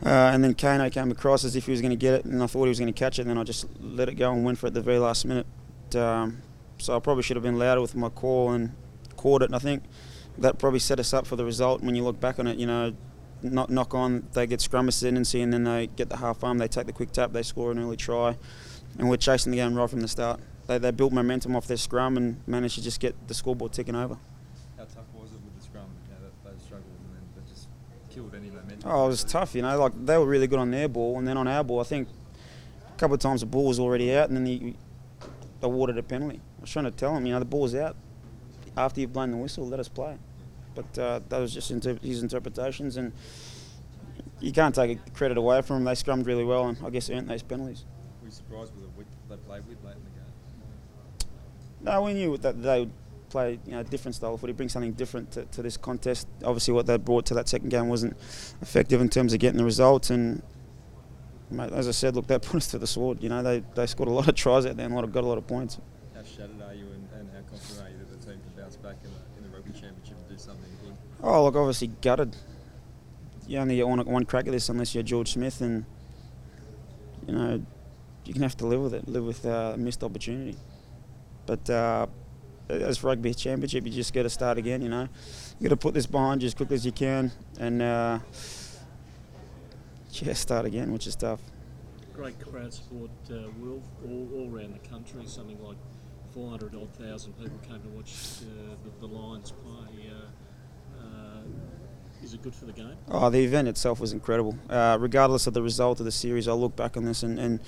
uh, 0.05 0.31
and 0.33 0.43
then 0.43 0.55
Kano 0.55 0.91
came 0.91 1.11
across 1.11 1.45
as 1.45 1.55
if 1.55 1.67
he 1.67 1.71
was 1.71 1.81
going 1.81 1.91
to 1.91 1.97
get 1.97 2.15
it, 2.15 2.25
and 2.25 2.43
I 2.43 2.47
thought 2.47 2.65
he 2.65 2.69
was 2.71 2.79
going 2.79 2.93
to 2.93 2.99
catch 2.99 3.19
it, 3.19 3.23
and 3.23 3.31
then 3.31 3.39
I 3.39 3.45
just 3.45 3.67
let 3.81 4.09
it 4.09 4.15
go 4.15 4.33
and 4.33 4.45
went 4.45 4.59
for 4.59 4.67
it 4.67 4.71
at 4.71 4.75
the 4.75 4.83
very 4.83 4.99
last 4.99 5.25
minute. 5.25 5.47
Um, 5.95 6.43
so 6.79 6.97
I 6.97 7.01
probably 7.01 7.23
should 7.23 7.37
have 7.37 7.45
been 7.45 7.59
louder 7.59 7.81
with 7.81 7.95
my 7.95 8.09
call 8.09 8.51
and 8.51 8.75
caught 9.17 9.43
it, 9.43 9.47
and 9.47 9.55
I 9.55 9.59
think 9.59 9.85
that 10.39 10.59
probably 10.59 10.81
set 10.81 10.99
us 10.99 11.13
up 11.13 11.27
for 11.27 11.37
the 11.37 11.45
result 11.45 11.83
when 11.83 11.95
you 11.95 12.03
look 12.03 12.19
back 12.19 12.39
on 12.39 12.47
it. 12.47 12.59
You 12.59 12.67
know, 12.67 12.95
not 13.43 13.71
knock 13.71 13.95
on, 13.95 14.27
they 14.33 14.47
get 14.47 14.61
scrum 14.61 14.89
ascendancy, 14.89 15.41
and 15.41 15.53
then 15.53 15.65
they 15.65 15.87
get 15.87 16.09
the 16.09 16.17
half 16.17 16.43
arm, 16.43 16.59
they 16.59 16.69
take 16.69 16.87
the 16.87 16.93
quick 16.93 17.13
tap, 17.13 17.33
they 17.33 17.43
score 17.43 17.71
an 17.71 17.79
early 17.79 17.97
try, 17.97 18.37
and 18.99 19.09
we're 19.09 19.17
chasing 19.17 19.53
the 19.53 19.59
game 19.59 19.75
right 19.75 19.89
from 19.89 20.01
the 20.01 20.09
start. 20.09 20.41
They, 20.67 20.79
they 20.79 20.91
built 20.91 21.13
momentum 21.13 21.55
off 21.55 21.67
their 21.67 21.77
scrum 21.77 22.17
and 22.17 22.41
managed 22.47 22.77
to 22.77 22.83
just 22.83 23.01
get 23.01 23.29
the 23.29 23.35
scoreboard 23.35 23.73
ticking 23.73 23.95
over. 23.95 24.17
Killed 28.13 28.35
any 28.35 28.49
momentum? 28.49 28.91
Oh, 28.91 29.07
it 29.07 29.09
was 29.09 29.25
tough, 29.25 29.55
you 29.55 29.63
know. 29.63 29.79
Like 29.79 29.93
they 30.05 30.19
were 30.19 30.27
really 30.27 30.47
good 30.47 30.59
on 30.59 30.71
their 30.71 30.89
ball, 30.89 31.19
and 31.19 31.27
then 31.27 31.37
on 31.37 31.49
our 31.49 31.65
ball, 31.65 31.81
I 31.81 31.85
think 31.85 32.09
a 32.89 32.99
couple 32.99 33.15
of 33.15 33.21
times 33.21 33.41
the 33.41 33.47
ball 33.47 33.67
was 33.67 33.81
already 33.81 34.15
out, 34.15 34.29
and 34.29 34.37
then 34.37 34.47
he, 34.47 34.77
they 35.61 35.67
awarded 35.67 35.99
a 35.99 36.03
penalty. 36.03 36.41
I 36.59 36.61
was 36.61 36.71
trying 36.71 36.85
to 36.85 36.91
tell 36.91 37.17
him, 37.17 37.27
you 37.27 37.33
know, 37.33 37.39
the 37.39 37.45
ball's 37.45 37.75
out. 37.75 37.97
After 38.77 39.01
you've 39.01 39.13
blown 39.13 39.31
the 39.31 39.37
whistle, 39.37 39.67
let 39.67 39.81
us 39.81 39.89
play. 39.89 40.17
But 40.75 40.99
uh, 40.99 41.21
that 41.29 41.39
was 41.39 41.53
just 41.53 41.71
inter- 41.71 41.99
his 42.03 42.23
interpretations, 42.23 42.97
and 42.97 43.13
you 44.41 44.53
can't 44.53 44.75
take 44.75 45.13
credit 45.15 45.37
away 45.37 45.61
from 45.63 45.77
them. 45.77 45.85
They 45.85 45.93
scrummed 45.93 46.27
really 46.27 46.45
well, 46.45 46.69
and 46.69 46.79
I 46.85 46.91
guess 46.91 47.11
earned 47.11 47.29
those 47.29 47.43
penalties. 47.43 47.85
Were 48.21 48.29
you 48.29 48.33
surprised 48.33 48.75
with 48.75 48.85
the 48.85 48.91
width 48.97 49.11
they 49.29 49.37
played 49.37 49.67
with 49.69 49.85
late 49.85 49.97
in 49.97 50.05
the 50.05 50.11
game? 50.11 50.23
No, 51.83 52.03
we 52.03 52.15
knew 52.15 52.37
that 52.39 52.63
they 52.63 52.81
would 52.81 52.93
play 53.33 53.59
you 53.65 53.73
know, 53.73 53.81
a 53.81 53.85
different 53.85 54.15
style 54.15 54.35
of 54.35 54.41
footy, 54.41 54.53
bring 54.53 54.69
something 54.69 54.93
different 54.93 55.33
to, 55.33 55.45
to 55.47 55.63
this 55.63 55.77
contest. 55.77 56.29
Obviously, 56.45 56.75
what 56.75 56.87
they 56.87 56.99
brought 56.99 57.25
to 57.27 57.35
that 57.35 57.49
second 57.49 57.71
game 57.71 57.89
wasn't 57.89 58.17
effective 58.61 59.01
in 59.01 59.09
terms 59.09 59.33
of 59.33 59.41
getting 59.41 59.57
the 59.57 59.65
results. 59.65 60.11
And 60.11 60.43
mate, 61.51 61.73
as 61.73 61.89
I 61.89 61.93
said, 61.93 62.15
look, 62.15 62.27
that 62.29 62.43
put 62.49 62.57
us 62.59 62.69
to 62.69 62.79
the 62.79 62.87
sword. 62.87 63.23
You 63.23 63.31
know, 63.31 63.43
they, 63.43 63.65
they 63.75 63.87
scored 63.87 64.11
a 64.11 64.13
lot 64.13 64.29
of 64.29 64.35
tries 64.35 64.67
out 64.67 64.77
there 64.77 64.85
and 64.85 64.93
a 64.93 64.97
lot 64.97 65.05
of, 65.05 65.13
got 65.13 65.25
a 65.25 65.27
lot 65.27 65.39
of 65.39 65.47
points. 65.47 65.79
How 66.15 66.23
shattered 66.23 66.61
are 66.63 66.75
you, 66.75 66.85
and, 66.85 67.09
and 67.19 67.31
how 67.33 67.41
confident 67.51 67.89
are 67.89 67.91
you 67.91 67.99
that 67.99 68.21
the 68.21 68.27
team 68.27 68.41
can 68.41 68.63
bounce 68.63 68.77
back 68.77 68.97
in 69.03 69.11
the, 69.11 69.39
in 69.39 69.51
the 69.51 69.57
rugby 69.57 69.73
championship 69.73 70.19
and 70.19 70.29
do 70.29 70.39
something 70.39 70.71
good? 70.85 70.95
Oh, 71.23 71.45
look, 71.45 71.57
obviously 71.57 71.89
gutted. 71.89 72.37
You 73.49 73.59
only 73.59 73.77
get 73.77 73.89
one, 73.89 74.05
one 74.07 74.25
crack 74.25 74.47
at 74.47 74.53
this 74.53 74.69
unless 74.69 74.95
you're 74.95 75.03
George 75.03 75.33
Smith, 75.33 75.61
and 75.63 75.85
you 77.27 77.35
know 77.35 77.63
you 78.25 78.33
can 78.33 78.43
have 78.43 78.57
to 78.59 78.67
live 78.67 78.81
with 78.81 78.95
it, 78.95 79.09
live 79.09 79.25
with 79.25 79.45
uh, 79.45 79.75
missed 79.77 80.05
opportunity. 80.05 80.57
But 81.45 81.69
uh, 81.69 82.07
as 82.73 83.03
rugby 83.05 83.35
championship, 83.35 83.85
you 83.85 83.93
just 83.93 84.13
got 84.13 84.23
to 84.23 84.31
start 84.31 84.59
again. 84.59 84.83
You 84.83 84.89
know, 84.89 85.09
you 85.59 85.69
got 85.69 85.75
to 85.75 85.77
put 85.77 85.95
this 85.95 86.07
behind 86.07 86.43
you 86.43 86.47
as 86.47 86.55
quickly 86.55 86.75
as 86.75 86.87
you 86.87 86.93
can, 86.93 87.31
and 87.59 87.83
uh, 87.83 88.19
yeah, 90.11 90.33
start 90.35 90.67
again, 90.67 90.93
which 90.93 91.07
is 91.07 91.17
tough. 91.17 91.41
Great 92.15 92.39
crowd 92.41 92.73
support, 92.73 93.11
uh, 93.31 93.49
Will, 93.59 93.83
all, 94.05 94.29
all 94.35 94.51
around 94.55 94.75
the 94.75 94.89
country. 94.89 95.23
Something 95.27 95.63
like 95.63 95.79
400 96.35 96.75
odd 96.75 96.95
thousand 96.95 97.33
people 97.35 97.59
came 97.67 97.81
to 97.81 97.89
watch 97.89 98.13
uh, 98.43 98.75
the, 98.85 99.07
the, 99.07 99.13
Lions 99.13 99.53
play. 99.53 100.11
Uh, 100.11 101.03
uh, 101.03 101.43
is 102.23 102.35
it 102.35 102.43
good 102.43 102.55
for 102.55 102.67
the 102.67 102.73
game? 102.73 102.97
Oh, 103.09 103.31
the 103.31 103.43
event 103.43 103.69
itself 103.69 104.01
was 104.01 104.13
incredible. 104.13 104.57
Uh, 104.69 104.97
regardless 105.01 105.47
of 105.47 105.55
the 105.55 105.63
result 105.63 106.01
of 106.01 106.05
the 106.05 106.13
series, 106.13 106.47
I'll 106.47 106.61
look 106.61 106.77
back 106.77 106.97
on 106.97 107.05
this 107.05 107.23
and, 107.23 107.39
and 107.39 107.61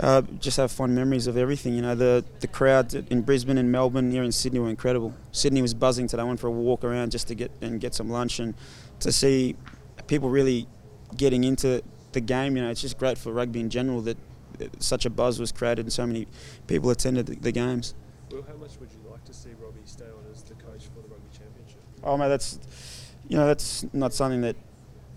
uh, 0.00 0.22
just 0.38 0.56
have 0.56 0.70
fond 0.70 0.94
memories 0.94 1.26
of 1.26 1.36
everything. 1.36 1.74
You 1.74 1.82
know, 1.82 1.94
the 1.94 2.24
the 2.40 2.46
crowds 2.46 2.94
in 2.94 3.22
Brisbane 3.22 3.58
and 3.58 3.72
Melbourne, 3.72 4.10
here 4.10 4.22
in 4.22 4.32
Sydney, 4.32 4.60
were 4.60 4.68
incredible. 4.68 5.14
Sydney 5.32 5.62
was 5.62 5.74
buzzing 5.74 6.06
today. 6.06 6.22
I 6.22 6.24
went 6.24 6.40
for 6.40 6.46
a 6.46 6.52
walk 6.52 6.84
around 6.84 7.10
just 7.10 7.28
to 7.28 7.34
get 7.34 7.50
and 7.60 7.80
get 7.80 7.94
some 7.94 8.08
lunch 8.08 8.38
and 8.38 8.54
to 9.00 9.12
see 9.12 9.56
people 10.06 10.30
really 10.30 10.66
getting 11.16 11.44
into 11.44 11.82
the 12.12 12.20
game. 12.20 12.56
You 12.56 12.62
know, 12.62 12.70
it's 12.70 12.80
just 12.80 12.98
great 12.98 13.18
for 13.18 13.32
rugby 13.32 13.60
in 13.60 13.70
general 13.70 14.00
that 14.02 14.16
such 14.78 15.04
a 15.06 15.10
buzz 15.10 15.38
was 15.38 15.52
created 15.52 15.86
and 15.86 15.92
so 15.92 16.06
many 16.06 16.26
people 16.66 16.90
attended 16.90 17.26
the, 17.26 17.36
the 17.36 17.52
games. 17.52 17.94
Well, 18.30 18.44
how 18.46 18.56
much 18.56 18.78
would 18.80 18.90
you 18.92 19.10
like 19.10 19.24
to 19.24 19.32
see 19.32 19.50
Robbie 19.60 19.78
stay 19.84 20.04
on 20.04 20.24
as 20.32 20.42
the 20.42 20.54
coach 20.54 20.84
for 20.84 21.00
the 21.00 21.08
rugby 21.08 21.28
championship? 21.32 21.80
Oh 22.02 22.16
mate, 22.16 22.28
that's 22.28 22.58
you 23.28 23.36
know 23.36 23.46
that's 23.46 23.84
not 23.92 24.12
something 24.12 24.42
that 24.42 24.56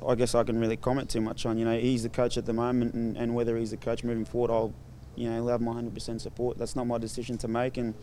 I 0.07 0.15
guess 0.15 0.35
I 0.35 0.43
can 0.43 0.59
really 0.59 0.77
comment 0.77 1.09
too 1.09 1.21
much 1.21 1.45
on. 1.45 1.57
You 1.57 1.65
know, 1.65 1.77
he's 1.77 2.03
the 2.03 2.09
coach 2.09 2.37
at 2.37 2.45
the 2.45 2.53
moment, 2.53 2.93
and, 2.93 3.17
and 3.17 3.35
whether 3.35 3.57
he's 3.57 3.71
the 3.71 3.77
coach 3.77 4.03
moving 4.03 4.25
forward, 4.25 4.51
I'll 4.51 4.73
you 5.15 5.29
know 5.29 5.47
have 5.47 5.61
my 5.61 5.73
hundred 5.73 5.93
percent 5.93 6.21
support. 6.21 6.57
That's 6.57 6.75
not 6.75 6.87
my 6.87 6.97
decision 6.97 7.37
to 7.39 7.47
make, 7.47 7.77
and 7.77 7.93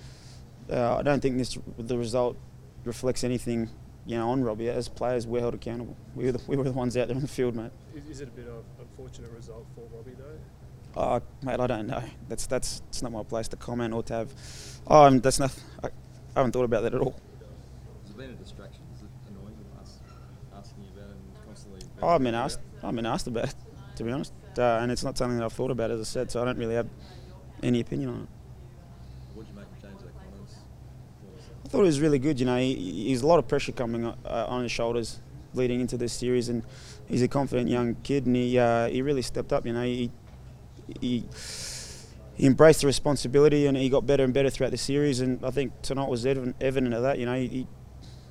uh, 0.71 0.97
I 0.97 1.03
don't 1.03 1.21
think 1.21 1.39
this 1.39 1.59
the 1.79 1.99
result 1.99 2.37
reflects 2.85 3.25
anything. 3.25 3.71
You 4.07 4.17
know, 4.17 4.31
on 4.31 4.43
Robbie 4.43 4.71
as 4.71 4.89
players, 4.89 5.27
we're 5.27 5.41
held 5.41 5.55
accountable. 5.55 5.95
We 6.15 6.25
were 6.25 6.33
the, 6.33 6.41
we 6.47 6.57
were 6.57 6.65
the 6.65 6.73
ones 6.73 6.97
out 6.97 7.09
there 7.09 7.17
on 7.17 7.21
the 7.23 7.29
field, 7.29 7.55
mate. 7.55 7.73
Is, 7.95 8.09
is 8.09 8.21
it 8.23 8.29
a 8.29 8.31
bit 8.31 8.49
of 8.49 8.65
unfortunate 8.81 9.31
result 9.33 9.67
for 9.75 9.83
Robbie 9.95 10.15
though? 10.17 10.39
Oh, 10.97 11.21
mate, 11.43 11.61
I 11.61 11.67
don't 11.67 11.87
know. 11.87 12.03
That's 12.29 12.47
that's 12.47 12.83
it's 12.89 13.03
not 13.03 13.13
my 13.13 13.23
place 13.23 13.49
to 13.49 13.57
comment 13.57 13.93
or 13.93 14.03
to 14.05 14.15
have. 14.15 14.33
Oh, 14.87 15.05
um, 15.05 15.21
that's 15.21 15.39
not. 15.39 15.55
I, 15.83 15.89
I 15.89 15.91
haven't 16.37 16.53
thought 16.53 16.65
about 16.65 16.83
that 16.85 16.95
at 16.95 17.01
all. 17.01 17.17
Has 18.03 18.11
it 18.11 18.17
been 18.17 18.31
a 18.31 18.35
distraction? 18.35 18.83
Is 18.95 19.03
it 19.03 19.09
annoying 19.29 19.57
us 19.81 19.99
asking 20.57 20.85
you 20.85 20.91
about 20.97 21.11
it 21.11 21.17
and 21.17 21.45
Oh, 22.03 22.09
I've 22.09 22.23
been 22.23 22.35
asked. 22.35 22.61
I've 22.83 22.95
been 22.95 23.07
asked 23.07 23.27
about 23.27 23.49
it, 23.49 23.55
to 23.97 24.05
be 24.05 24.13
honest, 24.13 24.33
uh, 24.57 24.79
and 24.81 24.93
it's 24.93 25.03
not 25.03 25.19
something 25.19 25.37
that 25.39 25.45
I've 25.45 25.53
thought 25.53 25.71
about, 25.71 25.91
as 25.91 26.01
I 26.01 26.05
said. 26.05 26.31
So 26.31 26.41
I 26.41 26.45
don't 26.45 26.59
really 26.59 26.75
have 26.75 26.89
any 27.63 27.81
opinion 27.81 28.11
on 28.11 28.21
it. 28.23 28.29
What 29.35 29.47
did 29.47 29.53
you 29.53 29.61
make 29.61 29.83
change 29.83 30.03
that 30.03 30.15
comments? 30.17 30.55
I 31.65 31.69
thought 31.69 31.81
it 31.81 31.85
was 31.85 32.01
really 32.01 32.19
good. 32.21 32.39
You 32.39 32.47
know, 32.47 32.57
he, 32.57 32.75
he's 32.75 33.23
a 33.23 33.27
lot 33.27 33.39
of 33.39 33.49
pressure 33.49 33.73
coming 33.73 34.07
uh, 34.07 34.15
on 34.49 34.63
his 34.63 34.71
shoulders 34.71 35.19
leading 35.55 35.81
into 35.81 35.97
this 35.97 36.13
series, 36.13 36.49
and 36.49 36.63
he's 37.09 37.23
a 37.23 37.29
confident 37.29 37.69
young 37.69 37.97
kid, 37.97 38.27
and 38.27 38.37
he 38.37 38.59
uh, 38.59 38.89
he 38.89 39.03
really 39.03 39.23
stepped 39.23 39.53
up. 39.53 39.67
You 39.67 39.73
know, 39.73 39.83
he 39.83 40.11
he 41.01 41.25
he 42.39 42.47
embraced 42.47 42.83
the 42.83 42.87
responsibility 42.87 43.67
and 43.67 43.77
he 43.77 43.89
got 43.89 44.07
better 44.07 44.23
and 44.23 44.33
better 44.33 44.49
throughout 44.49 44.71
the 44.71 44.79
series. 44.79 45.21
And 45.21 45.45
I 45.45 45.51
think 45.51 45.73
tonight 45.83 46.09
was 46.09 46.25
evident, 46.25 46.55
evident 46.61 46.95
of 46.95 47.03
that. 47.03 47.19
You 47.19 47.27
know, 47.27 47.35
he, 47.35 47.67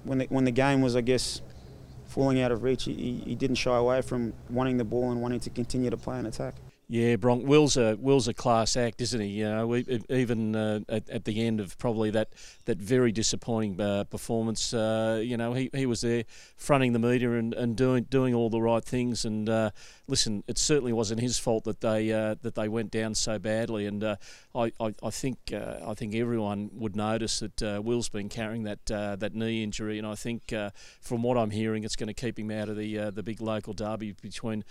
when 0.06 0.20
the 0.20 0.26
when 0.30 0.46
the 0.46 0.52
game 0.52 0.82
was, 0.82 0.96
I 0.96 1.02
guess, 1.02 1.42
falling 2.18 2.42
out 2.42 2.52
of 2.52 2.64
reach, 2.64 2.86
he, 2.86 3.22
he 3.24 3.36
didn't 3.36 3.58
shy 3.58 3.78
away 3.78 4.02
from 4.02 4.34
wanting 4.50 4.78
the 4.78 4.84
ball 4.84 5.12
and 5.12 5.22
wanting 5.22 5.40
to 5.40 5.52
continue 5.52 5.92
to 5.92 5.98
play 5.98 6.18
and 6.18 6.26
attack. 6.26 6.56
Yeah, 6.90 7.18
Bronk. 7.18 7.46
Will's 7.46 7.76
a 7.76 7.98
Will's 8.00 8.30
a 8.30 8.34
class 8.34 8.78
act, 8.78 9.02
isn't 9.02 9.20
he? 9.20 9.28
You 9.28 9.50
know, 9.50 9.68
we, 9.68 10.02
even 10.10 10.56
uh, 10.56 10.80
at, 10.88 11.10
at 11.10 11.26
the 11.26 11.46
end 11.46 11.60
of 11.60 11.78
probably 11.78 12.12
that 12.12 12.30
that 12.64 12.78
very 12.78 13.12
disappointing 13.12 13.82
uh, 13.82 14.06
performance, 14.06 14.74
uh, 14.74 15.22
you 15.22 15.36
know, 15.36 15.52
he, 15.52 15.70
he 15.74 15.86
was 15.86 16.00
there 16.00 16.24
fronting 16.56 16.94
the 16.94 17.00
media 17.00 17.34
and, 17.34 17.54
and 17.54 17.76
doing 17.76 18.06
doing 18.06 18.34
all 18.34 18.50
the 18.50 18.62
right 18.62 18.86
things. 18.86 19.26
And 19.26 19.50
uh, 19.50 19.72
listen, 20.08 20.46
it 20.48 20.58
certainly 20.58 20.94
wasn't 20.94 21.20
his 21.20 21.38
fault 21.38 21.66
that 21.66 21.82
they 21.82 22.14
uh, 22.14 22.36
that 22.42 22.56
they 22.56 22.70
went 22.70 22.92
down 22.92 23.16
so 23.16 23.38
badly. 23.38 23.86
And 23.86 24.02
uh, 24.02 24.16
I, 24.56 24.72
I, 24.80 24.94
I 25.04 25.10
think 25.10 25.52
I 25.54 25.94
think 25.94 26.16
everyone 26.16 26.70
would 26.72 26.96
notice 26.96 27.42
that 27.42 27.84
Will's 27.84 28.08
been 28.08 28.30
carrying 28.30 28.64
that 28.64 28.86
that 28.86 29.36
knee 29.36 29.62
injury, 29.62 29.98
and 29.98 30.08
I 30.08 30.16
think 30.16 30.54
from 31.02 31.22
what 31.22 31.38
I'm 31.38 31.52
hearing, 31.52 31.84
it's 31.84 31.98
going 31.98 32.08
to 32.08 32.14
keep 32.14 32.40
him 32.40 32.50
out 32.50 32.70
of 32.70 32.78
the 32.78 33.12
the 33.12 33.24
big 33.24 33.42
local 33.42 33.74
derby 33.74 34.14
between 34.14 34.64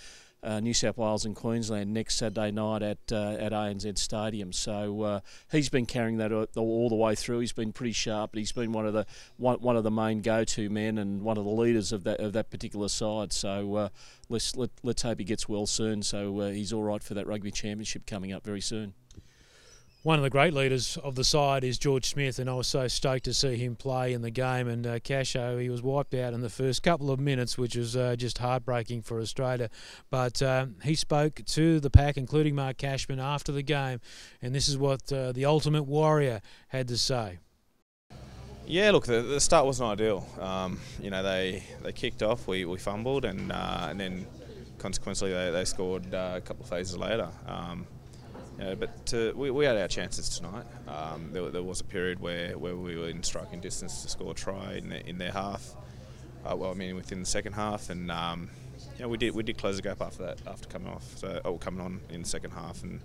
uh, 0.47 0.61
New 0.61 0.73
South 0.73 0.97
Wales 0.97 1.25
and 1.25 1.35
Queensland 1.35 1.93
next 1.93 2.17
Saturday 2.17 2.53
night 2.53 2.81
at 2.83 2.99
uh, 3.11 3.33
at 3.33 3.51
ANZ 3.51 3.99
Stadium. 3.99 4.53
So 4.53 5.03
uh, 5.03 5.21
he's 5.51 5.69
been 5.69 5.87
carrying 5.87 6.19
that 6.19 6.33
all 6.33 6.89
the 6.89 6.95
way 6.95 7.17
through. 7.17 7.41
He's 7.41 7.53
been 7.53 7.73
pretty 7.73 7.93
sharp. 7.93 8.35
He's 8.35 8.53
been 8.53 8.71
one 8.73 8.87
of 8.87 8.93
the 8.93 9.07
one, 9.37 9.59
one 9.61 9.77
of 9.77 9.83
the 9.83 9.91
main 9.91 10.23
go-to 10.23 10.71
men 10.71 10.99
and 10.99 11.23
one 11.23 11.37
of 11.37 11.45
the 11.45 11.51
leaders 11.51 11.93
of 11.93 12.05
that 12.05 12.21
of 12.21 12.33
that 12.35 12.51
particular 12.51 12.89
side. 12.89 13.33
So 13.33 13.75
uh, 13.75 13.89
let's 14.29 14.55
let, 14.57 14.71
let's 14.85 15.03
hope 15.03 15.19
he 15.19 15.25
gets 15.25 15.49
well 15.49 15.67
soon. 15.67 16.03
So 16.03 16.41
uh, 16.41 16.51
he's 16.51 16.73
all 16.73 16.85
right 16.85 17.03
for 17.03 17.15
that 17.15 17.27
rugby 17.27 17.51
championship 17.51 18.07
coming 18.07 18.33
up 18.33 18.45
very 18.45 18.61
soon 18.61 18.95
one 20.07 20.21
of 20.21 20.23
the 20.23 20.31
great 20.31 20.55
leaders 20.55 20.97
of 21.03 21.17
the 21.17 21.25
side 21.25 21.65
is 21.65 21.79
George 21.79 22.07
Smith, 22.07 22.39
and 22.39 22.49
I 22.49 22.55
was 22.55 22.69
so 22.69 22.87
stoked 22.87 23.25
to 23.25 23.35
see 23.35 23.57
him 23.57 23.75
play 23.75 24.13
in 24.13 24.23
the 24.23 24.31
game. 24.31 24.69
And 24.69 24.87
uh, 24.87 25.01
Casho, 25.01 25.61
he 25.61 25.69
was 25.69 25.83
wiped 25.83 26.15
out 26.15 26.33
in 26.33 26.43
the 26.43 26.49
first 26.49 26.85
couple 26.85 27.11
of 27.11 27.19
minutes, 27.19 27.59
which 27.59 27.75
was 27.75 27.97
uh, 27.97 28.15
just 28.15 28.39
heartbreaking 28.39 29.03
for 29.03 29.19
Australia. 29.21 29.69
But 30.09 30.41
um, 30.43 30.77
he 30.85 30.95
spoke 30.95 31.41
to 31.47 31.81
the 31.81 31.91
pack, 31.91 32.17
including 32.17 32.55
Mark 32.55 32.77
Cashman, 32.77 33.19
after 33.19 33.51
the 33.51 33.65
game, 33.65 33.99
and 34.41 34.55
this 34.55 34.69
is 34.69 34.79
what 34.79 35.13
uh, 35.13 35.33
the 35.33 35.45
Ultimate 35.45 35.89
Warrior 35.89 36.41
had 36.69 36.87
to 36.87 36.97
say. 36.97 37.41
Yeah, 38.65 38.93
look, 38.93 39.07
the, 39.07 39.23
the 39.23 39.41
start 39.41 39.67
wasn't 39.67 39.91
ideal. 39.91 40.25
Um, 40.41 40.79
you 41.03 41.11
know, 41.11 41.25
they, 41.25 41.65
they 41.83 41.91
kicked 41.91 42.23
off, 42.23 42.47
we, 42.47 42.65
we 42.65 42.79
fumbled, 42.79 43.25
and 43.25 43.51
uh, 43.51 43.89
and 43.91 43.99
then 43.99 44.25
consequently 44.79 45.33
they, 45.33 45.51
they 45.51 45.65
scored 45.65 46.15
uh, 46.15 46.35
a 46.37 46.41
couple 46.41 46.63
of 46.63 46.71
phases 46.71 46.97
later. 46.97 47.29
Um, 47.49 47.89
but 48.59 49.15
uh, 49.15 49.33
we, 49.35 49.51
we 49.51 49.65
had 49.65 49.77
our 49.77 49.89
chances 49.89 50.29
tonight. 50.29 50.65
Um, 50.89 51.31
there, 51.33 51.51
there, 51.51 51.63
was 51.63 51.81
a 51.81 51.85
period 51.85 52.21
where, 52.21 52.57
where 52.59 52.77
we 52.77 52.97
were 52.97 53.09
in 53.09 53.23
striking 53.23 53.61
distance 53.61 54.03
to 54.03 54.09
score 54.09 54.33
a 54.33 54.35
try 54.35 54.75
in, 54.75 54.89
the, 54.89 55.07
in 55.07 55.19
their 55.19 55.33
half. 55.33 55.75
Uh, 56.45 56.57
well, 56.57 56.71
I 56.71 56.75
mean 56.75 56.95
within 56.95 57.21
the 57.21 57.27
second 57.27 57.55
half, 57.55 57.91
and 57.91 58.11
um, 58.11 58.49
we 59.05 59.19
did 59.19 59.35
we 59.35 59.43
did 59.43 59.59
close 59.59 59.77
the 59.77 59.83
gap 59.83 60.01
after 60.01 60.23
that 60.25 60.41
after 60.47 60.69
coming 60.69 60.89
off, 60.89 61.19
so 61.19 61.41
oh, 61.45 61.59
coming 61.59 61.81
on 61.81 62.01
in 62.09 62.23
the 62.23 62.29
second 62.29 62.53
half, 62.53 62.83
and 62.83 63.01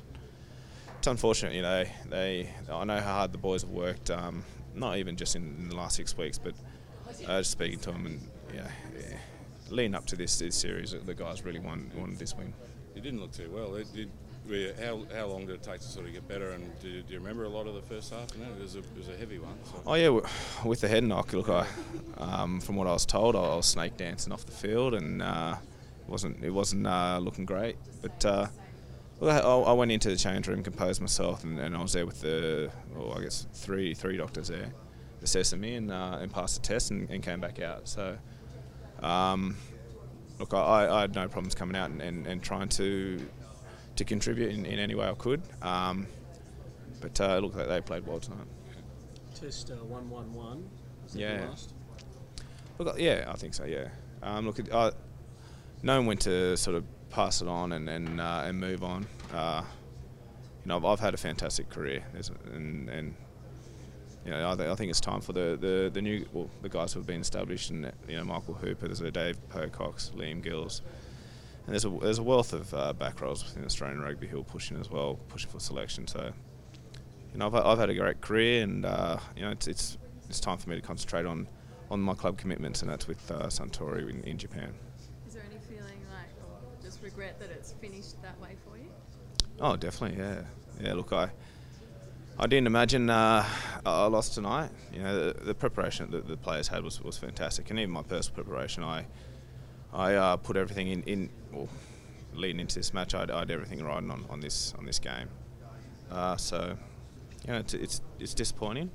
it's 0.99 1.07
unfortunate, 1.07 1.53
you 1.53 1.63
know. 1.63 1.83
They 2.09 2.49
I 2.71 2.83
know 2.83 2.99
how 2.99 3.15
hard 3.15 3.31
the 3.31 3.39
boys 3.39 3.63
have 3.63 3.71
worked, 3.71 4.11
um, 4.11 4.43
not 4.75 4.97
even 4.97 5.15
just 5.15 5.35
in, 5.35 5.55
in, 5.59 5.69
the 5.69 5.75
last 5.75 5.95
six 5.95 6.15
weeks, 6.15 6.37
but 6.37 6.53
uh, 7.27 7.39
just 7.39 7.51
speaking 7.51 7.79
to 7.79 7.91
them 7.91 8.05
and 8.05 8.21
yeah, 8.53 8.67
yeah, 8.95 9.17
leading 9.69 9.95
up 9.95 10.05
to 10.07 10.15
this, 10.15 10.37
this 10.39 10.55
series, 10.55 10.91
the 10.91 11.13
guys 11.13 11.43
really 11.43 11.59
wanted, 11.59 11.93
wanted 11.97 12.19
this 12.19 12.35
win. 12.35 12.53
It 12.95 13.01
didn't 13.01 13.21
look 13.21 13.31
too 13.31 13.49
well. 13.51 13.75
It 13.75 13.87
how, 14.49 15.05
how 15.15 15.25
long 15.27 15.45
did 15.45 15.55
it 15.55 15.63
take 15.63 15.79
to 15.79 15.87
sort 15.87 16.07
of 16.07 16.13
get 16.13 16.27
better? 16.27 16.51
And 16.51 16.77
do, 16.79 17.01
do 17.01 17.13
you 17.13 17.19
remember 17.19 17.43
a 17.43 17.49
lot 17.49 17.67
of 17.67 17.75
the 17.75 17.81
first 17.81 18.13
half? 18.13 18.35
No, 18.37 18.45
it 18.45 18.61
was 18.61 18.75
a, 18.75 18.79
it 18.79 18.97
was 18.97 19.07
a 19.07 19.17
heavy 19.17 19.39
one. 19.39 19.55
So. 19.65 19.81
Oh 19.85 19.93
yeah, 19.93 20.19
with 20.65 20.81
the 20.81 20.87
head 20.87 21.03
knock. 21.03 21.33
Look, 21.33 21.49
I, 21.49 21.67
um, 22.17 22.59
from 22.59 22.75
what 22.75 22.87
I 22.87 22.93
was 22.93 23.05
told, 23.05 23.35
I 23.35 23.55
was 23.55 23.65
snake 23.65 23.97
dancing 23.97 24.33
off 24.33 24.45
the 24.45 24.51
field, 24.51 24.93
and 24.93 25.21
uh, 25.21 25.55
it 26.05 26.09
wasn't 26.09 26.43
it 26.43 26.49
wasn't 26.49 26.87
uh, 26.87 27.19
looking 27.21 27.45
great. 27.45 27.77
But 28.01 28.25
uh, 28.25 28.47
I, 29.21 29.73
went 29.73 29.91
into 29.91 30.09
the 30.09 30.17
change 30.17 30.47
room, 30.47 30.63
composed 30.63 31.01
myself, 31.01 31.43
and, 31.43 31.59
and 31.59 31.75
I 31.75 31.81
was 31.81 31.93
there 31.93 32.05
with 32.05 32.21
the, 32.21 32.71
I 33.15 33.21
guess 33.21 33.47
three 33.53 33.93
three 33.93 34.17
doctors 34.17 34.47
there, 34.47 34.73
assessing 35.21 35.61
me, 35.61 35.75
and 35.75 35.91
uh, 35.91 36.17
and 36.19 36.31
passed 36.33 36.61
the 36.61 36.67
test, 36.67 36.91
and, 36.91 37.09
and 37.09 37.23
came 37.23 37.39
back 37.39 37.61
out. 37.61 37.87
So. 37.87 38.17
Um, 39.01 39.57
look, 40.37 40.53
I, 40.53 40.87
I, 40.87 41.01
had 41.01 41.15
no 41.15 41.27
problems 41.27 41.55
coming 41.55 41.75
out 41.75 41.89
and, 41.89 42.03
and, 42.03 42.27
and 42.27 42.43
trying 42.43 42.69
to 42.69 43.19
to 43.95 44.05
contribute 44.05 44.51
in, 44.51 44.65
in 44.65 44.79
any 44.79 44.95
way 44.95 45.07
I 45.07 45.13
could. 45.13 45.41
Um, 45.61 46.07
but 47.01 47.19
uh, 47.19 47.41
like 47.41 47.67
they 47.67 47.81
played 47.81 48.05
well 48.05 48.19
tonight. 48.19 48.47
Test 49.33 49.71
uh, 49.71 49.83
one 49.85 50.09
one 50.09 50.33
one. 50.33 50.69
Yeah. 51.13 51.47
Look, 52.77 52.99
yeah, 52.99 53.25
I 53.27 53.35
think 53.35 53.53
so. 53.53 53.65
Yeah. 53.65 53.89
Um, 54.23 54.45
look, 54.45 54.59
uh, 54.71 54.91
knowing 55.83 56.05
when 56.05 56.17
to 56.19 56.55
sort 56.57 56.75
of 56.75 56.83
pass 57.09 57.41
it 57.41 57.47
on 57.47 57.73
and 57.73 57.89
and, 57.89 58.21
uh, 58.21 58.43
and 58.45 58.59
move 58.59 58.83
on. 58.83 59.05
Uh, 59.33 59.63
you 60.63 60.69
know, 60.69 60.77
I've, 60.77 60.85
I've, 60.85 60.99
had 60.99 61.13
a 61.15 61.17
fantastic 61.17 61.69
career, 61.69 62.03
and, 62.53 62.87
and 62.87 63.15
you 64.25 64.31
know, 64.31 64.51
I, 64.51 64.55
th- 64.55 64.69
I, 64.69 64.75
think 64.75 64.91
it's 64.91 64.99
time 64.99 65.21
for 65.21 65.33
the, 65.33 65.57
the, 65.59 65.89
the 65.91 66.01
new 66.01 66.25
well, 66.33 66.49
the 66.61 66.69
guys 66.69 66.93
who 66.93 66.99
have 66.99 67.07
been 67.07 67.21
established, 67.21 67.71
and 67.71 67.91
you 68.07 68.17
know, 68.17 68.23
Michael 68.23 68.53
Hooper, 68.53 68.87
there's 68.87 69.01
a 69.01 69.09
Dave 69.09 69.37
Pococks, 69.49 70.11
Liam 70.11 70.43
Gills, 70.43 70.83
and 71.65 71.73
there's 71.73 71.85
a 71.85 71.89
there's 71.89 72.17
a 72.19 72.23
wealth 72.23 72.53
of 72.53 72.73
uh, 72.73 72.93
back 72.93 73.21
rows 73.21 73.43
within 73.43 73.65
Australian 73.65 74.01
rugby 74.01 74.27
who 74.27 74.39
are 74.39 74.43
pushing 74.43 74.79
as 74.79 74.89
well, 74.89 75.19
pushing 75.29 75.49
for 75.49 75.59
selection. 75.59 76.07
So, 76.07 76.31
you 77.33 77.39
know, 77.39 77.47
I've, 77.47 77.55
I've 77.55 77.77
had 77.77 77.89
a 77.89 77.93
great 77.93 78.21
career, 78.21 78.63
and 78.63 78.85
uh, 78.85 79.17
you 79.35 79.43
know, 79.43 79.51
it's, 79.51 79.67
it's 79.67 79.97
it's 80.29 80.39
time 80.39 80.57
for 80.57 80.69
me 80.69 80.75
to 80.75 80.81
concentrate 80.81 81.25
on 81.25 81.47
on 81.89 82.01
my 82.01 82.13
club 82.13 82.37
commitments, 82.37 82.81
and 82.81 82.89
that's 82.89 83.07
with 83.07 83.29
uh, 83.31 83.47
Suntory 83.47 84.09
in, 84.09 84.23
in 84.23 84.37
Japan. 84.37 84.73
Is 85.27 85.33
there 85.33 85.43
any 85.45 85.59
feeling 85.69 86.01
like, 86.11 86.29
or 86.43 86.57
just 86.83 87.01
regret 87.03 87.39
that 87.39 87.49
it's 87.51 87.73
finished 87.73 88.21
that 88.21 88.39
way 88.39 88.55
for 88.65 88.77
you? 88.77 88.89
Oh, 89.59 89.75
definitely, 89.75 90.17
yeah, 90.17 90.41
yeah. 90.81 90.93
Look, 90.93 91.13
I. 91.13 91.31
I 92.39 92.47
didn't 92.47 92.65
imagine 92.65 93.09
uh, 93.09 93.45
I 93.85 94.07
lost 94.07 94.33
tonight. 94.33 94.71
You 94.91 95.03
know, 95.03 95.31
the, 95.31 95.43
the 95.43 95.53
preparation 95.53 96.09
that 96.11 96.27
the 96.27 96.37
players 96.37 96.69
had 96.69 96.83
was, 96.83 96.99
was 97.01 97.17
fantastic, 97.17 97.69
and 97.69 97.77
even 97.77 97.91
my 97.91 98.01
personal 98.01 98.43
preparation. 98.43 98.83
I 98.83 99.05
I 99.93 100.15
uh, 100.15 100.37
put 100.37 100.55
everything 100.57 100.87
in, 100.87 101.03
in 101.03 101.29
well, 101.51 101.67
leading 102.33 102.59
into 102.59 102.75
this 102.75 102.93
match. 102.93 103.13
I, 103.13 103.25
I 103.31 103.39
had 103.39 103.51
everything 103.51 103.83
riding 103.83 104.11
on, 104.11 104.25
on 104.29 104.39
this 104.39 104.73
on 104.77 104.85
this 104.85 104.99
game. 104.99 105.27
Uh, 106.09 106.35
so, 106.37 106.77
you 107.45 107.53
know, 107.53 107.59
it's, 107.59 107.73
it's, 107.73 108.01
it's 108.19 108.33
disappointing, 108.33 108.91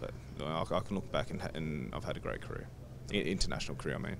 but 0.00 0.12
you 0.38 0.44
know, 0.46 0.66
I, 0.70 0.76
I, 0.76 0.80
can 0.80 0.96
look 0.96 1.10
back 1.12 1.30
and, 1.30 1.42
and 1.54 1.94
I've 1.94 2.04
had 2.04 2.16
a 2.16 2.20
great 2.20 2.40
career, 2.40 2.66
I, 3.12 3.16
international 3.16 3.76
career. 3.76 3.96
I 3.96 3.98
mean. 3.98 4.16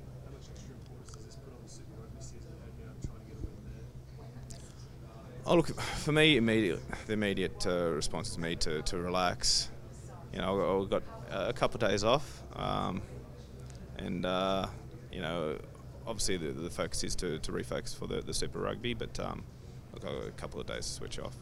Oh 5.45 5.57
look, 5.57 5.69
for 5.81 6.13
me, 6.13 6.37
immediate 6.37 6.81
the 7.07 7.15
immediate 7.15 7.67
uh, 7.67 7.91
response 7.91 8.35
to 8.35 8.41
me 8.41 8.55
to, 8.57 8.83
to 8.83 8.99
relax. 8.99 9.71
You 10.33 10.39
know, 10.41 10.85
I 10.85 10.89
got 10.89 11.03
a 11.31 11.53
couple 11.53 11.83
of 11.83 11.91
days 11.91 12.05
off, 12.05 12.43
um, 12.55 13.03
and 13.99 14.25
uh, 14.25 14.67
you 15.11 15.21
know, 15.21 15.59
obviously 16.07 16.37
the, 16.37 16.53
the 16.53 16.71
focus 16.71 17.05
is 17.05 17.15
to, 17.17 17.39
to 17.39 17.53
refocus 17.53 17.97
for 17.97 18.07
the, 18.07 18.21
the 18.21 18.35
Super 18.35 18.61
Rugby, 18.61 18.95
but 18.95 19.19
um, 19.21 19.45
I've 19.95 20.03
got 20.03 20.15
a 20.15 20.31
couple 20.33 20.61
of 20.61 20.67
days 20.67 20.87
to 20.87 20.93
switch 20.93 21.19
off. 21.19 21.37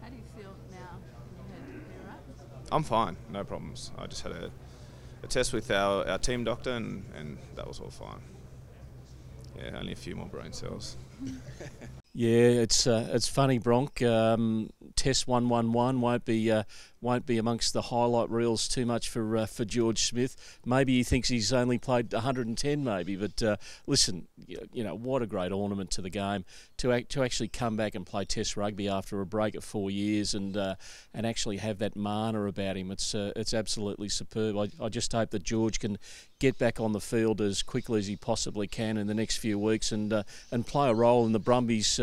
How 0.00 0.08
do 0.08 0.16
you 0.16 0.22
feel 0.36 0.54
now? 0.70 0.98
You? 1.72 1.80
I'm 2.70 2.82
fine, 2.82 3.16
no 3.30 3.44
problems. 3.44 3.92
I 3.98 4.06
just 4.06 4.22
had 4.22 4.32
a, 4.32 4.50
a 5.22 5.26
test 5.26 5.52
with 5.52 5.70
our, 5.70 6.06
our 6.08 6.18
team 6.18 6.44
doctor, 6.44 6.72
and, 6.72 7.04
and 7.16 7.38
that 7.56 7.66
was 7.66 7.80
all 7.80 7.90
fine. 7.90 8.20
Yeah, 9.56 9.78
only 9.78 9.92
a 9.92 9.96
few 9.96 10.16
more 10.16 10.26
brain 10.26 10.52
cells. 10.52 10.96
Yeah, 12.14 12.60
it's 12.60 12.86
uh, 12.86 13.08
it's 13.10 13.26
funny, 13.26 13.58
Bronk. 13.58 14.02
Um, 14.02 14.68
test 14.96 15.26
one 15.26 15.48
one 15.48 15.72
one 15.72 16.02
won't 16.02 16.26
be 16.26 16.50
uh, 16.50 16.64
won't 17.00 17.24
be 17.24 17.38
amongst 17.38 17.72
the 17.72 17.80
highlight 17.80 18.28
reels 18.30 18.68
too 18.68 18.84
much 18.84 19.08
for 19.08 19.38
uh, 19.38 19.46
for 19.46 19.64
George 19.64 20.02
Smith. 20.02 20.36
Maybe 20.66 20.98
he 20.98 21.04
thinks 21.04 21.30
he's 21.30 21.54
only 21.54 21.78
played 21.78 22.12
110, 22.12 22.84
maybe. 22.84 23.16
But 23.16 23.42
uh, 23.42 23.56
listen, 23.86 24.28
you 24.46 24.84
know 24.84 24.94
what 24.94 25.22
a 25.22 25.26
great 25.26 25.52
ornament 25.52 25.90
to 25.92 26.02
the 26.02 26.10
game 26.10 26.44
to 26.76 26.92
act, 26.92 27.08
to 27.12 27.24
actually 27.24 27.48
come 27.48 27.76
back 27.76 27.94
and 27.94 28.04
play 28.04 28.26
Test 28.26 28.58
rugby 28.58 28.88
after 28.88 29.20
a 29.22 29.26
break 29.26 29.54
of 29.54 29.64
four 29.64 29.90
years 29.90 30.34
and 30.34 30.54
uh, 30.54 30.74
and 31.14 31.26
actually 31.26 31.56
have 31.56 31.78
that 31.78 31.96
mana 31.96 32.44
about 32.44 32.76
him. 32.76 32.90
It's 32.90 33.14
uh, 33.14 33.32
it's 33.36 33.54
absolutely 33.54 34.10
superb. 34.10 34.58
I, 34.58 34.68
I 34.84 34.90
just 34.90 35.12
hope 35.12 35.30
that 35.30 35.44
George 35.44 35.80
can 35.80 35.96
get 36.38 36.58
back 36.58 36.78
on 36.78 36.92
the 36.92 37.00
field 37.00 37.40
as 37.40 37.62
quickly 37.62 38.00
as 38.00 38.06
he 38.06 38.16
possibly 38.16 38.66
can 38.66 38.98
in 38.98 39.06
the 39.06 39.14
next 39.14 39.38
few 39.38 39.58
weeks 39.58 39.92
and 39.92 40.12
and 40.50 40.66
play 40.66 40.90
a 40.90 40.94
role 40.94 41.24
in 41.24 41.32
the 41.32 41.40
Brumbies 41.40 42.01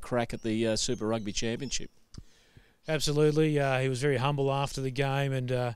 crack 0.00 0.34
at 0.34 0.42
the 0.42 0.68
uh, 0.68 0.76
Super 0.76 1.06
Rugby 1.06 1.32
Championship. 1.32 1.90
Absolutely, 2.88 3.58
uh, 3.60 3.78
he 3.78 3.88
was 3.88 4.00
very 4.00 4.16
humble 4.16 4.52
after 4.52 4.80
the 4.80 4.90
game, 4.90 5.32
and 5.32 5.52
uh, 5.52 5.72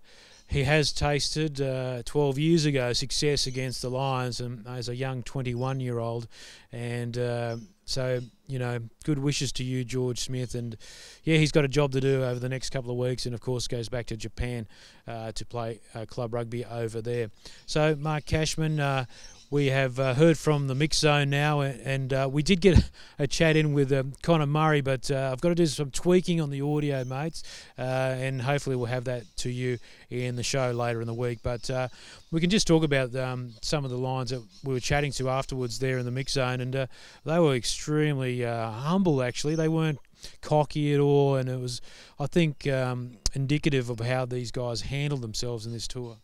he 0.49 0.65
has 0.65 0.93
tasted 0.93 1.61
uh, 1.61 2.03
12 2.05 2.39
years 2.39 2.65
ago 2.65 2.93
success 2.93 3.47
against 3.47 3.83
the 3.83 3.91
Lions, 3.91 4.41
and 4.41 4.67
as 4.67 4.89
a 4.89 4.97
young 4.97 5.23
21-year-old, 5.23 6.27
and 6.73 7.17
uh, 7.19 7.57
so 7.85 8.21
you 8.47 8.59
know, 8.59 8.79
good 9.05 9.19
wishes 9.19 9.53
to 9.53 9.65
you, 9.65 9.85
George 9.85 10.19
Smith, 10.19 10.55
and 10.55 10.77
yeah, 11.23 11.37
he's 11.37 11.53
got 11.53 11.65
a 11.65 11.69
job 11.69 11.93
to 11.93 12.01
do 12.01 12.25
over 12.25 12.41
the 12.41 12.49
next 12.49 12.71
couple 12.71 12.91
of 12.91 12.97
weeks, 12.97 13.27
and 13.27 13.35
of 13.35 13.41
course 13.41 13.69
goes 13.69 13.89
back 13.89 14.07
to 14.07 14.17
Japan 14.17 14.67
to 15.07 15.47
play 15.47 15.81
club 16.09 16.35
rugby 16.35 16.65
over 16.65 17.01
there. 17.01 17.31
So, 17.67 17.95
Mark 17.97 18.27
Cashman 18.27 19.07
we 19.55 19.67
have 19.67 20.01
uh, 20.01 20.15
heard 20.15 20.37
from 20.37 20.67
the 20.67 20.75
mix 20.75 20.99
zone 20.99 21.31
now, 21.31 21.61
and 21.61 22.13
uh, 22.13 22.29
we 22.29 22.43
did 22.43 22.61
get 22.61 22.91
a 23.21 23.27
chat 23.29 23.55
in 23.55 23.73
with 23.73 23.93
um, 23.93 24.13
Conor 24.21 24.47
Murray, 24.47 24.81
but 24.81 25.09
uh, 25.13 25.31
I've 25.31 25.41
got 25.41 25.51
to 25.51 25.55
do 25.55 25.67
some 25.67 25.93
tweaking 25.93 26.41
on 26.41 26.51
the 26.51 26.61
audio, 26.61 27.05
mates, 27.05 27.45
uh, 27.79 27.83
and 28.19 28.43
hopefully 28.43 28.75
we'll 28.75 28.87
have 28.87 29.05
that 29.05 29.23
to 29.37 29.51
you 29.51 29.79
in 30.11 30.35
the 30.35 30.43
show 30.43 30.73
later 30.73 31.01
in 31.01 31.07
the 31.07 31.15
week. 31.15 31.39
But 31.45 31.71
uh, 31.71 31.87
we 32.33 32.41
can 32.41 32.51
just 32.51 32.67
talk 32.67 32.83
about 32.83 33.15
um, 33.15 33.53
some 33.63 33.85
of 33.85 33.93
the 33.93 33.97
lines 33.97 34.31
that 34.31 34.43
we 34.65 34.75
were 34.75 34.81
chatting 34.81 35.13
to 35.13 35.31
afterwards 35.31 35.79
there 35.79 35.99
in 35.99 36.05
the 36.05 36.11
mix 36.11 36.33
zone, 36.33 36.61
and 36.61 36.75
uh, 36.75 36.87
they 37.25 37.39
were 37.39 37.55
extremely 37.55 38.43
humble. 38.43 39.23
Actually, 39.23 39.55
they 39.55 39.69
weren't 39.69 40.01
cocky 40.41 40.93
at 40.95 40.99
all, 40.99 41.37
and 41.37 41.49
it 41.49 41.61
was, 41.61 41.81
I 42.19 42.27
think, 42.27 42.67
um, 42.67 43.19
indicative 43.35 43.89
of 43.89 44.01
how 44.01 44.25
these 44.25 44.51
guys 44.51 44.81
handled 44.81 45.23
themselves 45.23 45.65
in 45.65 45.73
this 45.73 45.87
tour. 45.87 46.17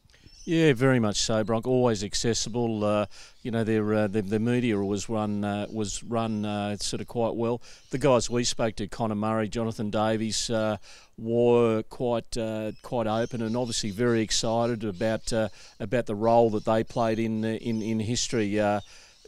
Yeah, 0.47 0.73
very 0.73 0.99
much 0.99 1.17
so, 1.17 1.45
Bronk. 1.45 1.67
Always 1.67 2.03
accessible. 2.03 2.83
Uh, 2.83 3.07
you 3.43 3.51
know, 3.51 3.63
their, 3.63 3.95
uh, 3.95 4.07
their, 4.07 4.23
their 4.23 4.41
media 4.41 4.79
was 4.79 5.09
run 5.09 5.45
uh, 5.45 5.67
was 5.71 6.03
run 6.03 6.45
uh, 6.45 6.77
sort 6.79 7.03
of 7.03 7.09
quite 7.09 7.37
well. 7.37 7.61
The 7.91 7.99
guys 7.99 8.31
we 8.31 8.45
spoke 8.45 8.75
to, 8.77 8.89
Conor 8.89 9.15
Murray, 9.17 9.49
Jonathan 9.49 9.91
Davies, 9.91 10.49
uh, 10.49 10.79
were 11.19 11.83
quite 11.85 12.37
uh, 12.39 12.73
quite 12.83 13.07
open 13.07 13.43
and 13.43 13.55
obviously 13.55 13.91
very 13.91 14.23
excited 14.23 14.83
about 14.83 15.31
about 15.79 16.07
the 16.07 16.15
role 16.15 16.49
that 16.51 16.65
they 16.65 16.85
played 16.85 17.19
in 17.19 17.45
in 17.45 17.83
in 17.83 18.01
history. 18.01 18.59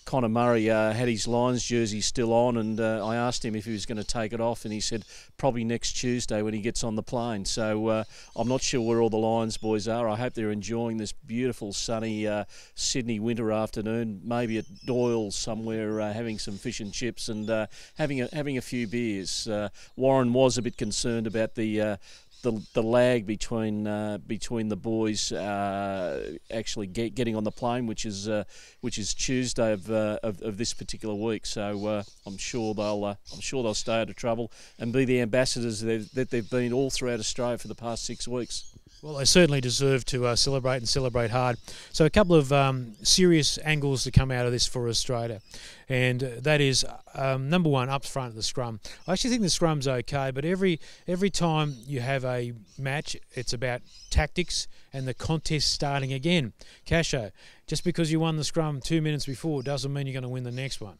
Conor 0.04 0.28
Murray 0.28 0.70
uh, 0.70 0.92
had 0.92 1.08
his 1.08 1.26
Lions 1.26 1.64
jersey 1.64 2.00
still 2.00 2.32
on, 2.32 2.56
and 2.56 2.80
uh, 2.80 3.06
I 3.06 3.16
asked 3.16 3.44
him 3.44 3.54
if 3.54 3.64
he 3.64 3.72
was 3.72 3.86
going 3.86 3.98
to 3.98 4.04
take 4.04 4.32
it 4.32 4.40
off, 4.40 4.64
and 4.64 4.72
he 4.72 4.80
said 4.80 5.04
probably 5.36 5.64
next 5.64 5.92
Tuesday 5.92 6.42
when 6.42 6.54
he 6.54 6.60
gets 6.60 6.84
on 6.84 6.96
the 6.96 7.02
plane. 7.02 7.44
So 7.44 7.88
uh, 7.88 8.04
I'm 8.36 8.48
not 8.48 8.62
sure 8.62 8.80
where 8.80 9.00
all 9.00 9.10
the 9.10 9.16
Lions 9.16 9.56
boys 9.56 9.88
are. 9.88 10.08
I 10.08 10.16
hope 10.16 10.34
they're 10.34 10.50
enjoying 10.50 10.96
this 10.96 11.12
beautiful 11.12 11.72
sunny 11.72 12.26
uh, 12.26 12.44
Sydney 12.74 13.20
winter 13.20 13.52
afternoon, 13.52 14.20
maybe 14.24 14.58
at 14.58 14.64
Doyle's 14.84 15.36
somewhere, 15.36 16.00
uh, 16.00 16.12
having 16.12 16.38
some 16.38 16.58
fish 16.58 16.80
and 16.80 16.92
chips 16.92 17.28
and 17.28 17.48
uh, 17.48 17.66
having 17.96 18.20
a, 18.22 18.28
having 18.32 18.58
a 18.58 18.62
few 18.62 18.86
beers. 18.86 19.48
Warren 19.96 20.32
was 20.32 20.58
a 20.58 20.62
bit 20.62 20.76
concerned 20.76 21.26
about 21.26 21.54
the 21.54 21.98
the 22.42 22.60
the 22.74 22.82
lag 22.82 23.26
between 23.26 23.86
uh, 23.86 24.18
between 24.26 24.68
the 24.68 24.76
boys 24.76 25.32
uh, 25.32 26.36
actually 26.50 26.86
get, 26.86 27.14
getting 27.14 27.36
on 27.36 27.44
the 27.44 27.50
plane, 27.50 27.86
which 27.86 28.04
is 28.04 28.28
uh, 28.28 28.44
which 28.80 28.98
is 28.98 29.14
Tuesday 29.14 29.72
of, 29.72 29.90
uh, 29.90 30.18
of, 30.22 30.42
of 30.42 30.58
this 30.58 30.74
particular 30.74 31.14
week. 31.14 31.46
So 31.46 31.86
uh, 31.86 32.02
I'm 32.26 32.36
sure 32.36 32.74
they'll 32.74 33.04
uh, 33.04 33.14
I'm 33.32 33.40
sure 33.40 33.62
they'll 33.62 33.74
stay 33.74 34.00
out 34.00 34.10
of 34.10 34.16
trouble 34.16 34.52
and 34.78 34.92
be 34.92 35.04
the 35.04 35.20
ambassadors 35.20 35.80
that 35.80 36.28
they've 36.30 36.50
been 36.50 36.72
all 36.72 36.90
throughout 36.90 37.20
Australia 37.20 37.58
for 37.58 37.68
the 37.68 37.74
past 37.74 38.04
six 38.04 38.28
weeks. 38.28 38.71
Well, 39.00 39.14
they 39.14 39.24
certainly 39.24 39.60
deserve 39.60 40.04
to 40.06 40.26
uh, 40.26 40.36
celebrate 40.36 40.76
and 40.76 40.88
celebrate 40.88 41.30
hard. 41.30 41.56
So, 41.92 42.04
a 42.04 42.10
couple 42.10 42.36
of 42.36 42.52
um, 42.52 42.94
serious 43.02 43.58
angles 43.64 44.04
to 44.04 44.12
come 44.12 44.30
out 44.30 44.46
of 44.46 44.52
this 44.52 44.66
for 44.66 44.88
Australia, 44.88 45.40
and 45.88 46.22
uh, 46.22 46.28
that 46.42 46.60
is 46.60 46.84
um, 47.14 47.50
number 47.50 47.68
one, 47.68 47.88
up 47.88 48.04
front 48.04 48.28
of 48.28 48.36
the 48.36 48.44
scrum. 48.44 48.78
I 49.08 49.14
actually 49.14 49.30
think 49.30 49.42
the 49.42 49.50
scrum's 49.50 49.88
okay, 49.88 50.30
but 50.32 50.44
every 50.44 50.78
every 51.08 51.30
time 51.30 51.74
you 51.84 52.00
have 52.00 52.24
a 52.24 52.52
match, 52.78 53.16
it's 53.32 53.52
about 53.52 53.82
tactics 54.10 54.68
and 54.92 55.08
the 55.08 55.14
contest 55.14 55.72
starting 55.72 56.12
again. 56.12 56.52
Casho, 56.86 57.32
just 57.66 57.82
because 57.82 58.12
you 58.12 58.20
won 58.20 58.36
the 58.36 58.44
scrum 58.44 58.80
two 58.80 59.02
minutes 59.02 59.26
before 59.26 59.62
doesn't 59.62 59.92
mean 59.92 60.06
you're 60.06 60.12
going 60.12 60.22
to 60.22 60.28
win 60.28 60.44
the 60.44 60.52
next 60.52 60.80
one. 60.80 60.98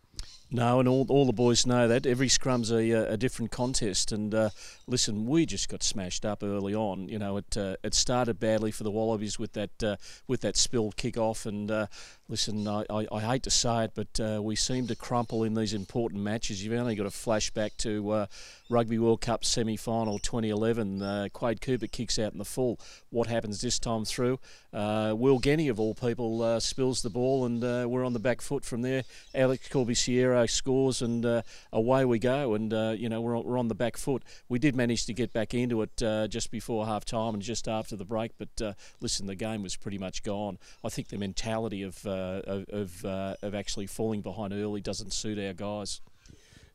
No, 0.54 0.80
and 0.80 0.88
all, 0.88 1.06
all 1.08 1.24
the 1.24 1.32
boys 1.32 1.64
know 1.66 1.88
that 1.88 2.04
every 2.04 2.28
scrum's 2.28 2.70
a, 2.70 2.90
a 2.90 3.16
different 3.16 3.50
contest. 3.50 4.12
And 4.12 4.34
uh, 4.34 4.50
listen, 4.86 5.26
we 5.26 5.46
just 5.46 5.70
got 5.70 5.82
smashed 5.82 6.26
up 6.26 6.42
early 6.42 6.74
on. 6.74 7.08
You 7.08 7.18
know, 7.18 7.38
it 7.38 7.56
uh, 7.56 7.76
it 7.82 7.94
started 7.94 8.38
badly 8.38 8.70
for 8.70 8.84
the 8.84 8.90
Wallabies 8.90 9.38
with 9.38 9.54
that 9.54 9.82
uh, 9.82 9.96
with 10.26 10.42
that 10.42 10.58
spilled 10.58 10.96
kick 10.98 11.16
off. 11.16 11.46
And 11.46 11.70
uh, 11.70 11.86
listen, 12.32 12.66
I, 12.66 12.86
I, 12.88 13.06
I, 13.12 13.20
hate 13.20 13.42
to 13.42 13.50
say 13.50 13.84
it, 13.84 13.90
but 13.94 14.18
uh, 14.18 14.40
we 14.42 14.56
seem 14.56 14.86
to 14.86 14.96
crumple 14.96 15.44
in 15.44 15.52
these 15.52 15.74
important 15.74 16.22
matches. 16.22 16.64
You've 16.64 16.80
only 16.80 16.94
got 16.94 17.02
to 17.02 17.10
flash 17.10 17.50
back 17.50 17.76
to 17.78 18.10
uh, 18.10 18.26
Rugby 18.70 18.98
World 18.98 19.20
Cup 19.20 19.44
semi 19.44 19.76
final 19.76 20.18
2011. 20.18 21.28
Quade 21.34 21.60
Cooper 21.60 21.86
kicks 21.88 22.18
out 22.18 22.32
in 22.32 22.38
the 22.38 22.46
full. 22.46 22.80
What 23.10 23.28
happens 23.28 23.60
this 23.60 23.78
time 23.78 24.06
through? 24.06 24.38
Will 24.72 25.40
Genia, 25.40 25.70
of 25.70 25.78
all 25.78 25.92
people, 25.92 26.58
spills 26.58 27.02
the 27.02 27.10
ball, 27.10 27.44
and 27.44 27.60
we're 27.62 28.04
on 28.04 28.14
the 28.14 28.18
back 28.18 28.40
foot 28.40 28.64
from 28.64 28.80
there. 28.80 29.04
Alex 29.34 29.68
Corbisiero 29.68 30.48
scores, 30.48 31.02
and 31.02 31.26
uh, 31.26 31.42
away 31.70 32.06
we 32.06 32.18
go. 32.18 32.54
And 32.54 32.72
uh, 32.72 32.94
you 32.96 33.10
know 33.10 33.20
we're 33.20 33.38
we're 33.38 33.58
on 33.58 33.68
the 33.68 33.74
back 33.74 33.98
foot. 33.98 34.22
We 34.48 34.58
did 34.58 34.74
manage 34.74 35.04
to 35.06 35.12
get 35.12 35.34
back 35.34 35.52
into 35.52 35.82
it 35.82 36.02
uh, 36.02 36.28
just 36.28 36.50
before 36.50 36.86
half 36.86 37.04
time 37.04 37.34
and 37.34 37.42
just 37.42 37.68
after 37.68 37.94
the 37.94 38.06
break. 38.06 38.32
But 38.38 38.62
uh, 38.62 38.72
listen, 39.00 39.26
the 39.26 39.34
game 39.34 39.62
was 39.62 39.76
pretty 39.76 39.98
much 39.98 40.22
gone. 40.22 40.58
I 40.82 40.88
think 40.88 41.08
the 41.08 41.18
mentality 41.18 41.82
of 41.82 42.06
uh, 42.22 42.64
of 42.70 43.04
uh, 43.04 43.36
of 43.42 43.54
actually 43.54 43.86
falling 43.86 44.20
behind 44.20 44.52
early 44.52 44.80
doesn't 44.80 45.12
suit 45.12 45.38
our 45.38 45.52
guys. 45.52 46.00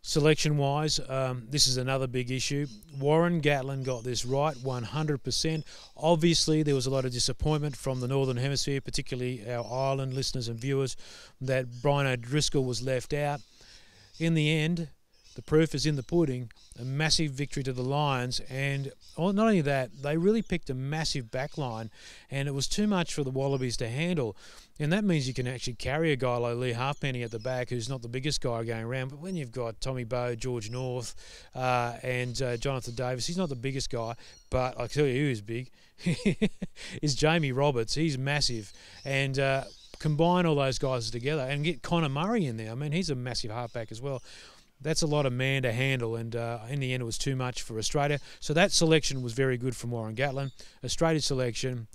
Selection 0.03 0.57
wise, 0.57 1.01
um, 1.09 1.47
this 1.49 1.67
is 1.67 1.75
another 1.75 2.07
big 2.07 2.31
issue. 2.31 2.65
Warren 2.97 3.41
Gatland 3.41 3.83
got 3.83 4.05
this 4.05 4.25
right 4.25 4.55
100%. 4.55 5.63
Obviously, 5.97 6.63
there 6.63 6.75
was 6.75 6.85
a 6.85 6.89
lot 6.89 7.03
of 7.03 7.11
disappointment 7.11 7.75
from 7.75 7.99
the 7.99 8.07
Northern 8.07 8.37
Hemisphere, 8.37 8.79
particularly 8.79 9.43
our 9.51 9.65
Ireland 9.69 10.13
listeners 10.13 10.47
and 10.47 10.57
viewers, 10.57 10.95
that 11.41 11.81
Brian 11.81 12.07
O'Driscoll 12.07 12.63
was 12.63 12.81
left 12.81 13.13
out 13.13 13.41
in 14.19 14.33
the 14.33 14.51
end, 14.51 14.89
the 15.35 15.41
proof 15.41 15.75
is 15.75 15.85
in 15.85 15.95
the 15.95 16.03
pudding. 16.03 16.51
A 16.79 16.85
massive 16.85 17.31
victory 17.31 17.63
to 17.63 17.73
the 17.73 17.81
Lions, 17.81 18.39
and 18.49 18.91
not 19.17 19.37
only 19.37 19.61
that, 19.61 19.89
they 20.03 20.15
really 20.15 20.41
picked 20.41 20.69
a 20.69 20.73
massive 20.75 21.31
back 21.31 21.57
line, 21.57 21.89
and 22.29 22.47
it 22.47 22.53
was 22.53 22.67
too 22.67 22.85
much 22.85 23.13
for 23.13 23.23
the 23.23 23.31
Wallabies 23.31 23.77
to 23.77 23.89
handle. 23.89 24.37
And 24.79 24.93
that 24.93 25.03
means 25.03 25.27
you 25.27 25.33
can 25.33 25.47
actually 25.47 25.73
carry 25.73 26.11
a 26.11 26.15
guy 26.15 26.37
like 26.37 26.55
Lee 26.57 26.73
Halfpenny 26.73 27.23
at 27.23 27.31
the 27.31 27.39
back, 27.39 27.69
who's 27.69 27.89
not 27.89 28.03
the 28.03 28.07
biggest 28.07 28.41
guy 28.41 28.63
going 28.63 28.83
around. 28.83 29.09
But 29.09 29.19
when 29.19 29.35
you've 29.35 29.51
got 29.51 29.81
Tommy 29.81 30.03
Bowe, 30.03 30.35
George 30.35 30.69
North, 30.69 31.15
uh, 31.55 31.95
and 32.03 32.39
uh, 32.41 32.57
Jonathan 32.57 32.93
Davies, 32.93 33.25
he's 33.25 33.37
not 33.37 33.49
the 33.49 33.55
biggest 33.55 33.89
guy, 33.89 34.13
but 34.51 34.79
I 34.79 34.85
tell 34.85 35.05
you 35.05 35.25
who 35.25 35.31
is 35.31 35.41
big 35.41 35.71
is 37.01 37.15
Jamie 37.15 37.51
Roberts. 37.51 37.95
He's 37.95 38.17
massive, 38.17 38.71
and 39.03 39.39
uh, 39.39 39.63
combine 39.99 40.45
all 40.45 40.55
those 40.55 40.77
guys 40.77 41.09
together 41.09 41.41
and 41.41 41.63
get 41.63 41.81
Conor 41.81 42.09
Murray 42.09 42.45
in 42.45 42.57
there. 42.57 42.71
I 42.71 42.75
mean, 42.75 42.91
he's 42.91 43.09
a 43.09 43.15
massive 43.15 43.51
halfback 43.51 43.91
as 43.91 44.01
well. 44.01 44.21
That's 44.79 45.01
a 45.01 45.07
lot 45.07 45.25
of 45.25 45.33
man 45.33 45.63
to 45.63 45.71
handle, 45.71 46.15
and 46.15 46.35
uh, 46.35 46.59
in 46.69 46.79
the 46.79 46.93
end, 46.93 47.01
it 47.01 47.05
was 47.05 47.17
too 47.17 47.35
much 47.35 47.63
for 47.63 47.77
Australia. 47.79 48.19
So 48.39 48.53
that 48.53 48.71
selection 48.71 49.21
was 49.21 49.33
very 49.33 49.57
good 49.57 49.75
from 49.75 49.91
Warren 49.91 50.15
Gatland. 50.15 50.51
Australia's 50.83 51.25
selection 51.25 51.87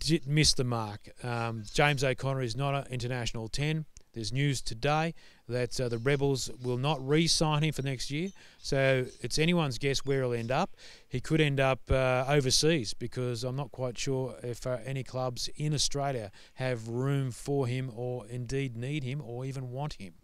did 0.00 0.26
miss 0.26 0.52
the 0.52 0.64
mark. 0.64 1.08
Um, 1.24 1.64
James 1.72 2.04
O'Connor 2.04 2.42
is 2.42 2.56
not 2.56 2.74
an 2.74 2.92
international 2.92 3.48
10. 3.48 3.86
There's 4.12 4.32
news 4.32 4.62
today 4.62 5.14
that 5.46 5.78
uh, 5.78 5.90
the 5.90 5.98
Rebels 5.98 6.50
will 6.64 6.78
not 6.78 7.06
re 7.06 7.26
sign 7.26 7.62
him 7.62 7.72
for 7.72 7.82
next 7.82 8.10
year. 8.10 8.30
So 8.56 9.04
it's 9.20 9.38
anyone's 9.38 9.76
guess 9.76 10.06
where 10.06 10.22
he'll 10.22 10.32
end 10.32 10.50
up. 10.50 10.74
He 11.06 11.20
could 11.20 11.40
end 11.40 11.60
up 11.60 11.80
uh, 11.90 12.24
overseas 12.26 12.94
because 12.94 13.44
I'm 13.44 13.56
not 13.56 13.72
quite 13.72 13.98
sure 13.98 14.34
if 14.42 14.66
uh, 14.66 14.78
any 14.86 15.04
clubs 15.04 15.50
in 15.56 15.74
Australia 15.74 16.30
have 16.54 16.88
room 16.88 17.30
for 17.30 17.66
him 17.66 17.92
or 17.94 18.26
indeed 18.26 18.74
need 18.74 19.04
him 19.04 19.20
or 19.22 19.44
even 19.44 19.70
want 19.70 19.94
him. 20.00 20.14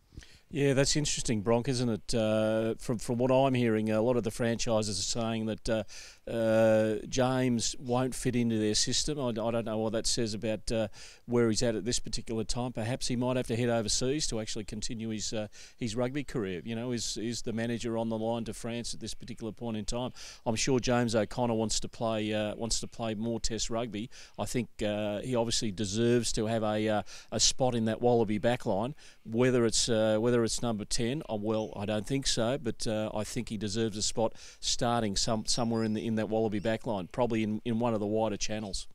Yeah, 0.54 0.74
that's 0.74 0.96
interesting, 0.96 1.40
Bronk, 1.40 1.66
isn't 1.66 1.88
it? 1.88 2.14
Uh, 2.14 2.74
from 2.78 2.98
from 2.98 3.16
what 3.16 3.32
I'm 3.32 3.54
hearing, 3.54 3.88
a 3.88 4.02
lot 4.02 4.18
of 4.18 4.22
the 4.22 4.30
franchises 4.30 4.98
are 4.98 5.02
saying 5.02 5.46
that 5.46 5.66
uh, 5.66 5.84
uh, 6.30 6.96
James 7.08 7.74
won't 7.78 8.14
fit 8.14 8.36
into 8.36 8.58
their 8.58 8.74
system. 8.74 9.18
I, 9.18 9.28
I, 9.28 9.50
don't 9.50 9.64
know 9.64 9.78
what 9.78 9.94
that 9.94 10.06
says 10.06 10.34
about 10.34 10.70
uh, 10.70 10.88
where 11.24 11.48
he's 11.48 11.62
at 11.62 11.74
at 11.74 11.86
this 11.86 11.98
particular 11.98 12.44
time. 12.44 12.72
Perhaps 12.72 13.08
he 13.08 13.16
might 13.16 13.38
have 13.38 13.46
to 13.46 13.56
head 13.56 13.70
overseas 13.70 14.26
to 14.26 14.40
actually 14.40 14.64
continue 14.64 15.08
his 15.08 15.32
uh, 15.32 15.48
his 15.78 15.96
rugby 15.96 16.22
career. 16.22 16.60
You 16.66 16.76
know, 16.76 16.92
is 16.92 17.16
is 17.16 17.40
the 17.40 17.54
manager 17.54 17.96
on 17.96 18.10
the 18.10 18.18
line 18.18 18.44
to 18.44 18.52
France 18.52 18.92
at 18.92 19.00
this 19.00 19.14
particular 19.14 19.52
point 19.52 19.78
in 19.78 19.86
time? 19.86 20.12
I'm 20.44 20.56
sure 20.56 20.80
James 20.80 21.14
O'Connor 21.14 21.54
wants 21.54 21.80
to 21.80 21.88
play 21.88 22.30
uh, 22.34 22.56
wants 22.56 22.78
to 22.80 22.86
play 22.86 23.14
more 23.14 23.40
Test 23.40 23.70
rugby. 23.70 24.10
I 24.38 24.44
think 24.44 24.68
he 24.78 25.34
obviously 25.34 25.72
deserves 25.72 26.30
to 26.32 26.44
have 26.44 26.62
a 26.62 27.04
a 27.32 27.40
spot 27.40 27.74
in 27.74 27.86
that 27.86 28.02
Wallaby 28.02 28.38
backline. 28.38 28.92
Whether 29.24 29.64
it's 29.64 29.88
whether 29.88 30.41
it's 30.44 30.62
number 30.62 30.84
10, 30.84 31.22
oh, 31.28 31.36
well, 31.36 31.72
I 31.76 31.84
don't 31.84 32.06
think 32.06 32.26
so, 32.26 32.58
but 32.58 32.86
uh, 32.86 33.10
I 33.14 33.24
think 33.24 33.48
he 33.48 33.56
deserves 33.56 33.96
a 33.96 34.02
spot 34.02 34.34
starting 34.60 35.16
some 35.16 35.46
somewhere 35.46 35.84
in 35.84 35.94
the 35.94 36.06
in 36.06 36.16
that 36.16 36.28
Wallaby 36.28 36.60
backline, 36.60 37.10
probably 37.10 37.42
in, 37.42 37.60
in 37.64 37.78
one 37.78 37.94
of 37.94 38.00
the 38.00 38.06
wider 38.06 38.36
channels. 38.36 38.86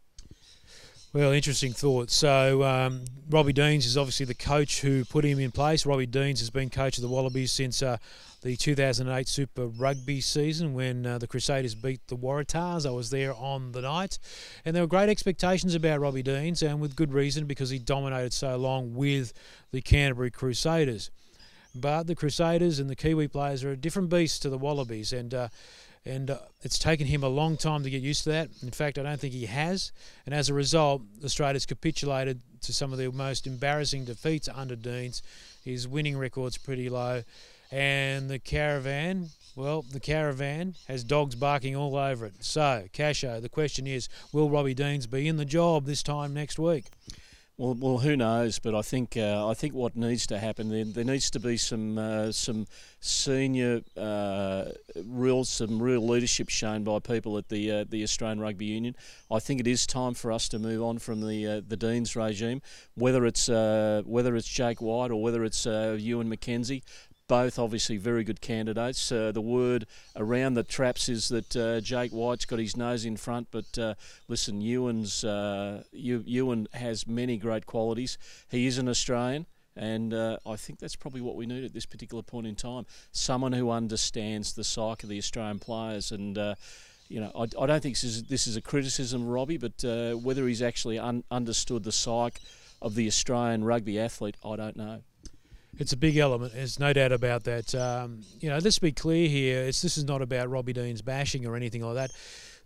Well, 1.14 1.32
interesting 1.32 1.72
thought. 1.72 2.12
So, 2.12 2.64
um, 2.64 3.06
Robbie 3.30 3.54
Deans 3.54 3.86
is 3.86 3.98
obviously 3.98 4.26
the 4.26 4.36
coach 4.36 4.82
who 4.82 5.06
put 5.06 5.24
him 5.24 5.40
in 5.40 5.52
place. 5.52 5.86
Robbie 5.86 6.06
Deans 6.06 6.40
has 6.42 6.50
been 6.50 6.70
coach 6.70 6.98
of 6.98 7.02
the 7.02 7.08
Wallabies 7.08 7.52
since 7.52 7.82
uh, 7.82 7.98
the 8.42 8.56
2008 8.56 9.28
Super 9.28 9.68
Rugby 9.68 10.22
season 10.22 10.74
when 10.74 11.06
uh, 11.06 11.18
the 11.18 11.26
Crusaders 11.26 11.76
beat 11.76 12.06
the 12.08 12.18
Waratahs. 12.18 12.86
I 12.86 12.92
was 12.92 13.10
there 13.10 13.34
on 13.34 13.72
the 13.72 13.82
night, 13.82 14.20
and 14.64 14.76
there 14.76 14.84
were 14.84 14.88
great 14.88 15.10
expectations 15.10 15.76
about 15.76 16.02
Robbie 16.02 16.24
Deans, 16.24 16.62
and 16.62 16.82
with 16.82 16.96
good 16.96 17.14
reason 17.14 17.46
because 17.46 17.70
he 17.70 17.80
dominated 17.80 18.34
so 18.34 18.58
long 18.58 18.94
with 18.94 19.34
the 19.72 19.82
Canterbury 19.82 20.30
Crusaders. 20.30 21.10
But 21.82 22.08
the 22.08 22.16
Crusaders 22.16 22.80
and 22.80 22.90
the 22.90 22.96
Kiwi 22.96 23.28
players 23.28 23.64
are 23.64 23.72
a 23.72 23.78
different 23.78 24.10
beast 24.10 24.42
to 24.42 24.50
the 24.50 24.58
Wallabies, 24.58 25.14
and 25.14 25.34
uh, 25.34 25.48
and 26.06 26.32
uh, 26.32 26.38
it's 26.62 26.80
taken 26.80 27.08
him 27.08 27.24
a 27.24 27.28
long 27.28 27.58
time 27.58 27.84
to 27.84 27.90
get 27.90 28.02
used 28.02 28.24
to 28.24 28.30
that. 28.32 28.50
In 28.64 28.72
fact, 28.72 28.98
I 28.98 29.04
don't 29.04 29.20
think 29.20 29.34
he 29.34 29.46
has, 29.46 29.92
and 30.26 30.34
as 30.34 30.50
a 30.50 30.54
result, 30.54 31.02
Australia's 31.24 31.66
capitulated 31.66 32.42
to 32.62 32.74
some 32.74 32.94
of 32.94 33.00
the 33.00 33.12
most 33.12 33.46
embarrassing 33.46 34.06
defeats 34.06 34.50
under 34.54 34.76
Deans. 34.76 35.22
His 35.64 35.88
winning 35.88 36.18
record's 36.18 36.58
pretty 36.58 36.90
low, 36.90 37.24
and 37.72 38.30
the 38.30 38.40
caravan. 38.40 39.30
Well, 39.56 39.82
the 39.82 40.00
caravan 40.00 40.76
has 40.88 41.04
dogs 41.04 41.34
barking 41.34 41.76
all 41.76 41.96
over 41.96 42.28
it. 42.28 42.44
So, 42.44 42.86
Casho, 42.94 43.42
the 43.42 43.50
question 43.50 43.88
is, 43.88 44.08
will 44.32 44.52
Robbie 44.52 44.76
Deans 44.76 45.08
be 45.08 45.28
in 45.28 45.38
the 45.38 45.46
job 45.46 45.86
this 45.86 46.04
time 46.04 46.32
next 46.32 46.60
week? 46.60 46.86
Well, 47.60 47.74
well, 47.74 47.98
who 47.98 48.16
knows? 48.16 48.60
But 48.60 48.76
I 48.76 48.84
think 48.84 49.18
uh, 49.18 49.48
I 49.48 49.56
think 49.56 49.74
what 49.74 49.96
needs 49.96 50.28
to 50.28 50.38
happen 50.38 50.70
there, 50.70 50.86
there 50.86 51.04
needs 51.04 51.32
to 51.32 51.40
be 51.40 51.58
some 51.58 51.98
uh, 51.98 52.32
some 52.32 52.68
senior 53.00 53.82
uh, 53.98 54.66
real 55.04 55.44
some 55.44 55.82
real 55.82 56.06
leadership 56.08 56.50
shown 56.50 56.84
by 56.84 57.00
people 57.00 57.36
at 57.36 57.50
the 57.50 57.72
uh, 57.72 57.86
the 57.90 58.04
Australian 58.04 58.40
Rugby 58.40 58.66
Union. 58.66 58.96
I 59.32 59.40
think 59.40 59.60
it 59.60 59.66
is 59.66 59.88
time 59.88 60.14
for 60.14 60.32
us 60.32 60.48
to 60.50 60.60
move 60.60 60.84
on 60.84 61.00
from 61.00 61.28
the 61.28 61.48
uh, 61.48 61.62
the 61.68 61.78
Deans 61.78 62.16
regime, 62.16 62.62
whether 62.94 63.26
it's 63.26 63.50
uh, 63.50 64.04
whether 64.06 64.36
it's 64.36 64.48
Jake 64.48 64.80
White 64.80 65.10
or 65.10 65.20
whether 65.20 65.44
it's 65.44 65.66
Ewen 65.66 66.30
McKenzie 66.30 66.84
both 67.28 67.60
obviously 67.60 67.98
very 67.98 68.24
good 68.24 68.42
candidates. 68.42 69.12
Uh, 69.12 69.32
the 69.32 69.42
word 69.42 69.86
around 70.16 70.54
the 70.54 70.64
traps 70.64 71.10
is 71.10 71.30
that 71.30 71.56
uh, 71.56 71.82
Jake 71.82 72.12
White's 72.12 72.46
got 72.46 72.60
his 72.60 72.78
nose 72.78 73.06
in 73.06 73.18
front, 73.18 73.48
but 73.52 73.78
uh, 73.78 73.96
listen, 74.28 74.62
Ewen's 74.62 75.24
uh, 75.24 75.84
Ewen 75.92 76.68
has 76.74 77.08
many 77.08 77.38
great 77.38 77.66
qualities. 77.66 78.18
He 78.50 78.68
is 78.68 78.78
an 78.78 78.88
Australian. 78.88 79.46
And 79.80 80.12
uh, 80.12 80.38
I 80.44 80.56
think 80.56 80.80
that's 80.80 80.96
probably 80.96 81.22
what 81.22 81.36
we 81.36 81.46
need 81.46 81.64
at 81.64 81.72
this 81.72 81.86
particular 81.86 82.24
point 82.24 82.48
in 82.48 82.56
time. 82.56 82.88
Someone 83.12 83.54
who 83.54 83.70
understands 83.70 84.54
the 84.54 84.64
psyche 84.64 85.06
of 85.06 85.10
the 85.10 85.20
Australian 85.20 85.60
players. 85.60 86.12
And, 86.12 86.36
uh, 86.36 86.56
you 87.10 87.20
know, 87.20 87.32
I, 87.36 87.44
I, 87.44 87.68
don't 87.68 87.84
think 87.84 87.94
this 87.94 88.04
is, 88.04 88.24
this 88.24 88.48
is 88.48 88.56
a 88.56 88.62
criticism 88.62 89.22
of 89.22 89.28
Robbie, 89.28 89.58
but 89.58 89.84
whether 90.24 90.48
he's 90.48 90.64
actually 90.64 90.98
un- 90.98 91.24
understood 91.30 91.84
the 91.84 91.92
psyche 91.92 92.42
of 92.82 92.96
the 92.96 93.06
Australian 93.06 93.64
rugby 93.64 94.00
athlete, 94.00 94.36
I 94.44 94.56
don't 94.56 94.76
know. 94.76 95.02
It's 95.80 95.94
a 95.94 95.98
big 95.98 96.18
element. 96.18 96.54
There's 96.54 96.80
no 96.80 96.92
doubt 96.92 97.12
about 97.12 97.44
that. 97.44 97.76
Um, 97.76 98.22
you 98.40 98.50
know, 98.50 98.58
let's 98.58 98.80
be 98.80 98.92
clear 98.92 99.28
here. 99.28 99.64
It's, 99.64 99.82
this 99.82 99.98
is 99.98 100.06
not 100.06 100.22
about 100.22 100.50
Robbie 100.50 100.74
Deans 100.74 101.02
bashing 101.02 101.46
or 101.46 101.56
anything 101.56 101.84
like 101.84 101.96
that. 101.96 102.12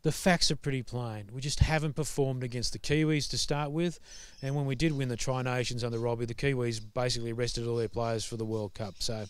The 0.03 0.11
facts 0.11 0.49
are 0.49 0.55
pretty 0.55 0.81
plain. 0.81 1.29
We 1.31 1.41
just 1.41 1.59
haven't 1.59 1.95
performed 1.95 2.43
against 2.43 2.73
the 2.73 2.79
Kiwis 2.79 3.29
to 3.29 3.37
start 3.37 3.69
with, 3.69 3.99
and 4.41 4.55
when 4.55 4.65
we 4.65 4.73
did 4.73 4.93
win 4.93 5.09
the 5.09 5.15
Tri 5.15 5.43
Nations 5.43 5.83
under 5.83 5.99
Robbie, 5.99 6.25
the 6.25 6.33
Kiwis 6.33 6.81
basically 6.95 7.33
rested 7.33 7.67
all 7.67 7.75
their 7.75 7.87
players 7.87 8.25
for 8.25 8.35
the 8.35 8.45
World 8.45 8.73
Cup. 8.73 8.95
So 8.97 9.25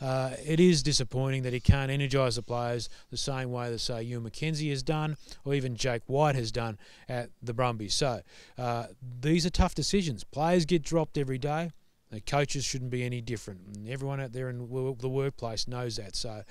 uh, 0.00 0.30
it 0.46 0.60
is 0.60 0.82
disappointing 0.82 1.42
that 1.42 1.52
he 1.52 1.60
can't 1.60 1.90
energise 1.90 2.36
the 2.36 2.42
players 2.42 2.88
the 3.10 3.18
same 3.18 3.52
way 3.52 3.68
that 3.68 3.80
say 3.80 4.02
Ewen 4.02 4.24
McKenzie 4.24 4.70
has 4.70 4.82
done, 4.82 5.18
or 5.44 5.52
even 5.52 5.76
Jake 5.76 6.02
White 6.06 6.36
has 6.36 6.50
done 6.50 6.78
at 7.06 7.28
the 7.42 7.52
Brumbies. 7.52 7.92
So 7.92 8.22
uh, 8.56 8.86
these 9.20 9.44
are 9.44 9.50
tough 9.50 9.74
decisions. 9.74 10.24
Players 10.24 10.64
get 10.64 10.82
dropped 10.82 11.18
every 11.18 11.38
day. 11.38 11.70
The 12.14 12.20
coaches 12.20 12.64
shouldn't 12.64 12.90
be 12.90 13.04
any 13.04 13.20
different. 13.20 13.60
Everyone 13.88 14.20
out 14.20 14.32
there 14.32 14.48
in 14.48 14.58
the 14.98 15.08
workplace 15.08 15.68
knows 15.68 15.96
that. 15.96 16.16
So 16.16 16.42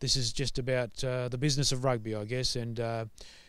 this 0.00 0.16
is 0.16 0.32
just 0.32 0.58
about 0.58 1.02
uh, 1.02 1.28
the 1.28 1.38
business 1.38 1.72
of 1.72 1.84
rugby, 1.84 2.14
I 2.14 2.24
guess. 2.24 2.56
And 2.56 2.78
uh, 2.78 3.04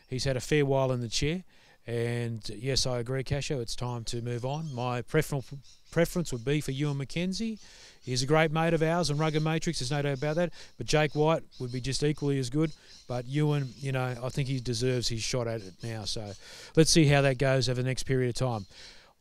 he's 0.08 0.24
had 0.24 0.38
a 0.38 0.42
fair 0.42 0.66
while 0.66 0.92
in 0.92 1.02
the 1.02 1.10
chair. 1.10 1.44
And 1.86 2.48
yes, 2.50 2.86
I 2.86 3.00
agree, 3.00 3.24
Casho. 3.24 3.62
It's 3.62 3.76
time 3.76 4.04
to 4.06 4.22
move 4.22 4.44
on. 4.44 4.74
My 4.76 5.02
preference 5.02 5.54
preference 5.90 6.34
would 6.34 6.44
be 6.44 6.60
for 6.60 6.72
Ewen 6.72 6.98
McKenzie. 6.98 7.60
He's 8.04 8.24
a 8.24 8.26
great 8.26 8.52
mate 8.52 8.74
of 8.74 8.84
ours 8.84 9.10
and 9.10 9.20
Rugged 9.20 9.42
Matrix. 9.42 9.80
There's 9.80 9.92
no 9.92 10.02
doubt 10.02 10.18
about 10.18 10.36
that. 10.36 10.54
But 10.78 10.88
Jake 10.88 11.16
White 11.16 11.44
would 11.60 11.72
be 11.72 11.82
just 11.82 12.04
equally 12.04 12.40
as 12.40 12.50
good. 12.50 12.72
But 13.08 13.26
Ewen, 13.26 13.74
you 13.78 13.94
know, 13.94 14.16
I 14.22 14.30
think 14.30 14.50
he 14.50 14.60
deserves 14.60 15.08
his 15.08 15.22
shot 15.22 15.48
at 15.48 15.62
it 15.62 15.74
now. 15.82 16.04
So 16.04 16.34
let's 16.76 16.92
see 16.92 17.06
how 17.06 17.22
that 17.22 17.38
goes 17.38 17.70
over 17.70 17.82
the 17.82 17.88
next 17.88 18.04
period 18.04 18.30
of 18.30 18.36
time. 18.36 18.66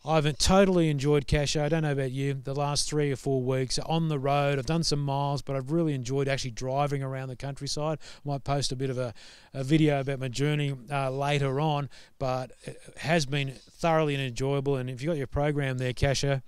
I've 0.04 0.38
totally 0.38 0.88
enjoyed 0.88 1.26
Casho. 1.26 1.62
I 1.62 1.68
don't 1.68 1.82
know 1.82 1.92
about 1.92 2.12
you. 2.12 2.34
The 2.34 2.54
last 2.54 2.88
three 2.88 3.10
or 3.10 3.16
four 3.16 3.42
weeks 3.42 3.78
on 3.80 4.08
the 4.08 4.18
road, 4.18 4.58
I've 4.58 4.66
done 4.66 4.84
some 4.84 5.00
miles, 5.00 5.42
but 5.42 5.56
I've 5.56 5.72
really 5.72 5.94
enjoyed 5.94 6.28
actually 6.28 6.52
driving 6.52 7.02
around 7.02 7.28
the 7.28 7.36
countryside. 7.36 7.98
I 8.24 8.28
might 8.28 8.44
post 8.44 8.70
a 8.70 8.76
bit 8.76 8.88
of 8.88 8.98
a, 8.98 9.12
a 9.52 9.64
video 9.64 10.00
about 10.00 10.20
my 10.20 10.28
journey 10.28 10.76
uh, 10.92 11.10
later 11.10 11.60
on, 11.60 11.88
but 12.18 12.52
it 12.62 12.80
has 12.98 13.26
been 13.26 13.54
thoroughly 13.70 14.14
and 14.14 14.22
enjoyable. 14.22 14.76
And 14.76 14.88
if 14.88 15.02
you've 15.02 15.10
got 15.10 15.18
your 15.18 15.26
program 15.26 15.78
there, 15.78 15.92
Casho, 15.92 16.42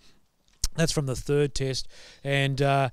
that's 0.77 0.93
from 0.93 1.07
the 1.07 1.17
third 1.17 1.55
test. 1.55 1.89
And 2.23 2.63
uh, 2.63 2.91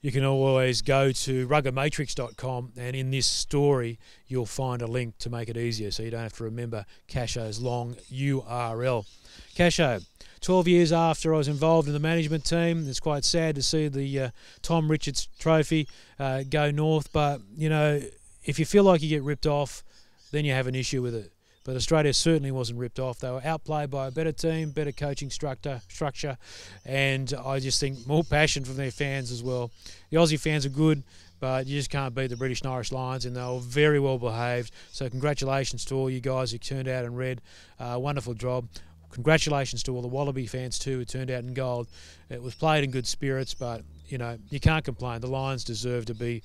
you 0.02 0.10
can 0.10 0.24
always 0.24 0.80
go 0.80 1.12
to 1.12 1.46
ruggedmatrix.com, 1.46 2.72
and 2.76 2.96
in 2.96 3.10
this 3.10 3.26
story, 3.26 3.98
you'll 4.26 4.46
find 4.46 4.80
a 4.80 4.86
link 4.86 5.18
to 5.18 5.28
make 5.28 5.48
it 5.48 5.56
easier 5.56 5.90
so 5.90 6.02
you 6.02 6.10
don't 6.10 6.22
have 6.22 6.36
to 6.38 6.44
remember 6.44 6.86
Casho's 7.08 7.60
long 7.60 7.96
URL. 8.10 9.06
Casho, 9.54 10.04
12 10.40 10.68
years 10.68 10.92
after 10.92 11.34
I 11.34 11.38
was 11.38 11.48
involved 11.48 11.86
in 11.86 11.92
the 11.92 12.00
management 12.00 12.46
team, 12.46 12.88
it's 12.88 13.00
quite 13.00 13.24
sad 13.24 13.54
to 13.56 13.62
see 13.62 13.88
the 13.88 14.20
uh, 14.20 14.30
Tom 14.62 14.90
Richards 14.90 15.28
Trophy 15.38 15.86
uh, 16.18 16.44
go 16.48 16.70
north, 16.70 17.12
but 17.12 17.42
you 17.56 17.68
know, 17.68 18.00
if 18.44 18.58
you 18.58 18.64
feel 18.64 18.84
like 18.84 19.02
you 19.02 19.08
get 19.10 19.22
ripped 19.22 19.46
off, 19.46 19.84
then 20.30 20.46
you 20.46 20.52
have 20.52 20.66
an 20.66 20.74
issue 20.74 21.02
with 21.02 21.14
it. 21.14 21.32
But 21.64 21.76
Australia 21.76 22.14
certainly 22.14 22.50
wasn't 22.50 22.78
ripped 22.78 22.98
off. 22.98 23.18
They 23.18 23.30
were 23.30 23.44
outplayed 23.44 23.90
by 23.90 24.06
a 24.06 24.10
better 24.10 24.32
team, 24.32 24.70
better 24.70 24.92
coaching 24.92 25.28
structure, 25.28 25.82
structure, 25.88 26.38
and 26.86 27.32
I 27.34 27.60
just 27.60 27.80
think 27.80 28.06
more 28.06 28.24
passion 28.24 28.64
from 28.64 28.76
their 28.76 28.90
fans 28.90 29.30
as 29.30 29.42
well. 29.42 29.70
The 30.10 30.16
Aussie 30.16 30.40
fans 30.40 30.64
are 30.64 30.70
good, 30.70 31.02
but 31.38 31.66
you 31.66 31.78
just 31.78 31.90
can't 31.90 32.14
beat 32.14 32.28
the 32.28 32.36
British 32.36 32.62
and 32.62 32.70
Irish 32.70 32.92
Lions, 32.92 33.26
and 33.26 33.36
they 33.36 33.42
were 33.42 33.60
very 33.60 34.00
well 34.00 34.18
behaved. 34.18 34.72
So 34.90 35.08
congratulations 35.10 35.84
to 35.86 35.96
all 35.96 36.08
you 36.08 36.20
guys 36.20 36.50
who 36.50 36.58
turned 36.58 36.88
out 36.88 37.04
in 37.04 37.14
red. 37.14 37.42
Uh, 37.78 37.96
wonderful 37.98 38.34
job. 38.34 38.66
Congratulations 39.10 39.82
to 39.82 39.94
all 39.94 40.02
the 40.02 40.08
Wallaby 40.08 40.46
fans 40.46 40.78
too 40.78 40.98
who 40.98 41.04
turned 41.04 41.30
out 41.30 41.42
in 41.42 41.52
gold. 41.52 41.88
It 42.30 42.42
was 42.42 42.54
played 42.54 42.84
in 42.84 42.90
good 42.90 43.06
spirits, 43.06 43.54
but 43.54 43.82
you 44.08 44.18
know 44.18 44.38
you 44.48 44.60
can't 44.60 44.84
complain. 44.84 45.20
The 45.20 45.26
Lions 45.26 45.64
deserve 45.64 46.06
to 46.06 46.14
be 46.14 46.42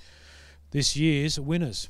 this 0.72 0.96
year's 0.98 1.40
winners. 1.40 1.90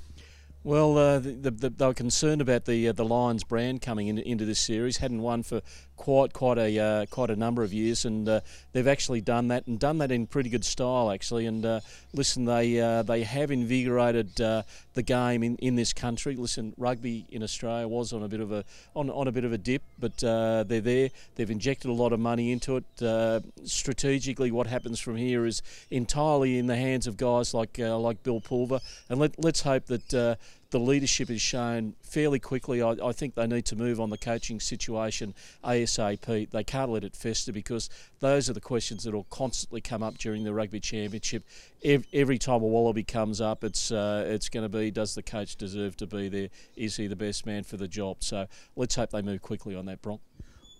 Well, 0.65 0.97
uh, 0.97 1.19
the, 1.19 1.51
the, 1.51 1.69
they 1.69 1.86
were 1.86 1.93
concerned 1.93 2.41
about 2.41 2.65
the 2.65 2.88
uh, 2.88 2.91
the 2.91 3.06
Lions 3.06 3.43
brand 3.43 3.84
coming 3.84 4.08
in, 4.08 4.17
into 4.17 4.45
this 4.45 4.60
series. 4.60 4.97
Hadn't 4.97 5.21
won 5.21 5.43
for 5.43 5.62
quite 5.95 6.34
quite 6.34 6.58
a 6.58 6.79
uh, 6.79 7.05
quite 7.08 7.29
a 7.29 7.36
number 7.36 7.63
of 7.63 7.73
years, 7.73 8.05
and 8.05 8.27
uh, 8.27 8.41
they've 8.73 8.88
actually 8.88 9.21
done 9.21 9.47
that 9.49 9.67
and 9.67 9.79
done 9.79 9.97
that 9.99 10.12
in 10.12 10.27
pretty 10.27 10.49
good 10.49 10.65
style 10.65 11.12
actually. 11.12 11.45
And 11.45 11.65
uh, 11.65 11.79
listen, 12.13 12.45
they 12.45 12.79
uh, 12.79 13.03
they 13.03 13.23
have 13.23 13.51
invigorated 13.51 14.36
the 14.36 15.03
game 15.03 15.43
in, 15.43 15.58
in 15.58 15.75
this 15.75 15.93
country. 15.93 16.36
Listen, 16.36 16.73
rugby 16.77 17.25
in 17.29 17.43
Australia 17.43 17.88
was 17.88 18.13
on 18.13 18.23
a 18.23 18.27
bit 18.27 18.39
of 18.39 18.51
a 18.51 18.63
on, 18.95 19.10
on 19.10 19.27
a 19.27 19.31
bit 19.31 19.43
of 19.43 19.53
a 19.53 19.58
dip, 19.58 19.84
but 19.99 20.17
they're 20.17 20.63
there. 20.63 21.10
They've 21.36 21.51
injected 21.51 21.89
a 21.89 21.93
lot 21.93 22.13
of 22.13 22.19
money 22.19 22.51
into 22.51 22.77
it. 22.77 23.45
strategically, 23.65 24.51
what 24.51 24.67
happens 24.67 24.99
from 24.99 25.15
here 25.15 25.45
is 25.45 25.62
entirely 25.89 26.58
in 26.58 26.67
the 26.67 26.75
hands 26.75 27.08
of 27.08 27.17
guys 27.17 27.53
like 27.53 27.77
like 27.77 28.23
Bill 28.23 28.41
Pulver, 28.41 28.79
and 29.10 29.19
let, 29.19 29.43
let's 29.43 29.62
hope 29.62 29.86
that 29.88 30.38
the 30.71 30.80
leadership 30.80 31.30
is 31.30 31.41
shown 31.41 31.95
fairly 32.01 32.39
quickly. 32.39 32.82
I, 32.82 32.95
I, 33.04 33.12
think 33.12 33.36
they 33.36 33.47
need 33.47 33.65
to 33.65 33.75
move 33.75 33.99
on 33.99 34.10
the 34.10 34.17
coaching 34.17 34.60
situation 34.60 35.34
ASAP. 35.63 36.49
They 36.49 36.63
can't 36.63 36.91
let 36.91 37.04
it 37.04 37.15
fester 37.15 37.54
because 37.54 37.89
those 38.19 38.49
are 38.49 38.54
the 38.54 38.62
questions 38.62 39.04
that 39.04 39.13
will 39.13 39.28
constantly 39.30 39.82
come 39.82 40.01
up 40.01 40.17
during 40.17 40.43
the 40.43 40.54
rugby 40.54 40.80
championship. 40.80 41.43
Every, 41.84 42.08
every 42.13 42.38
time 42.38 42.62
a 42.62 42.67
wallaby 42.67 43.04
comes 43.04 43.41
up, 43.41 43.63
it's 43.63 43.91
uh, 43.91 44.25
it's 44.28 44.49
going 44.49 44.69
to 44.69 44.78
be: 44.78 44.91
Does 44.91 45.15
the 45.15 45.23
coach 45.23 45.56
deserve 45.56 45.95
to 45.97 46.08
be 46.08 46.30
there? 46.30 46.49
Is 46.75 46.97
he 46.97 47.08
the 47.08 47.15
best 47.15 47.45
man 47.45 47.63
for 47.63 47.78
the 47.78 47.88
job? 47.88 48.17
So 48.21 48.47
let's 48.75 48.95
hope 48.95 49.12
they 49.12 49.21
move 49.21 49.41
quickly 49.41 49.75
on 49.75 49.86
that, 49.86 50.01
Bronk. 50.01 50.21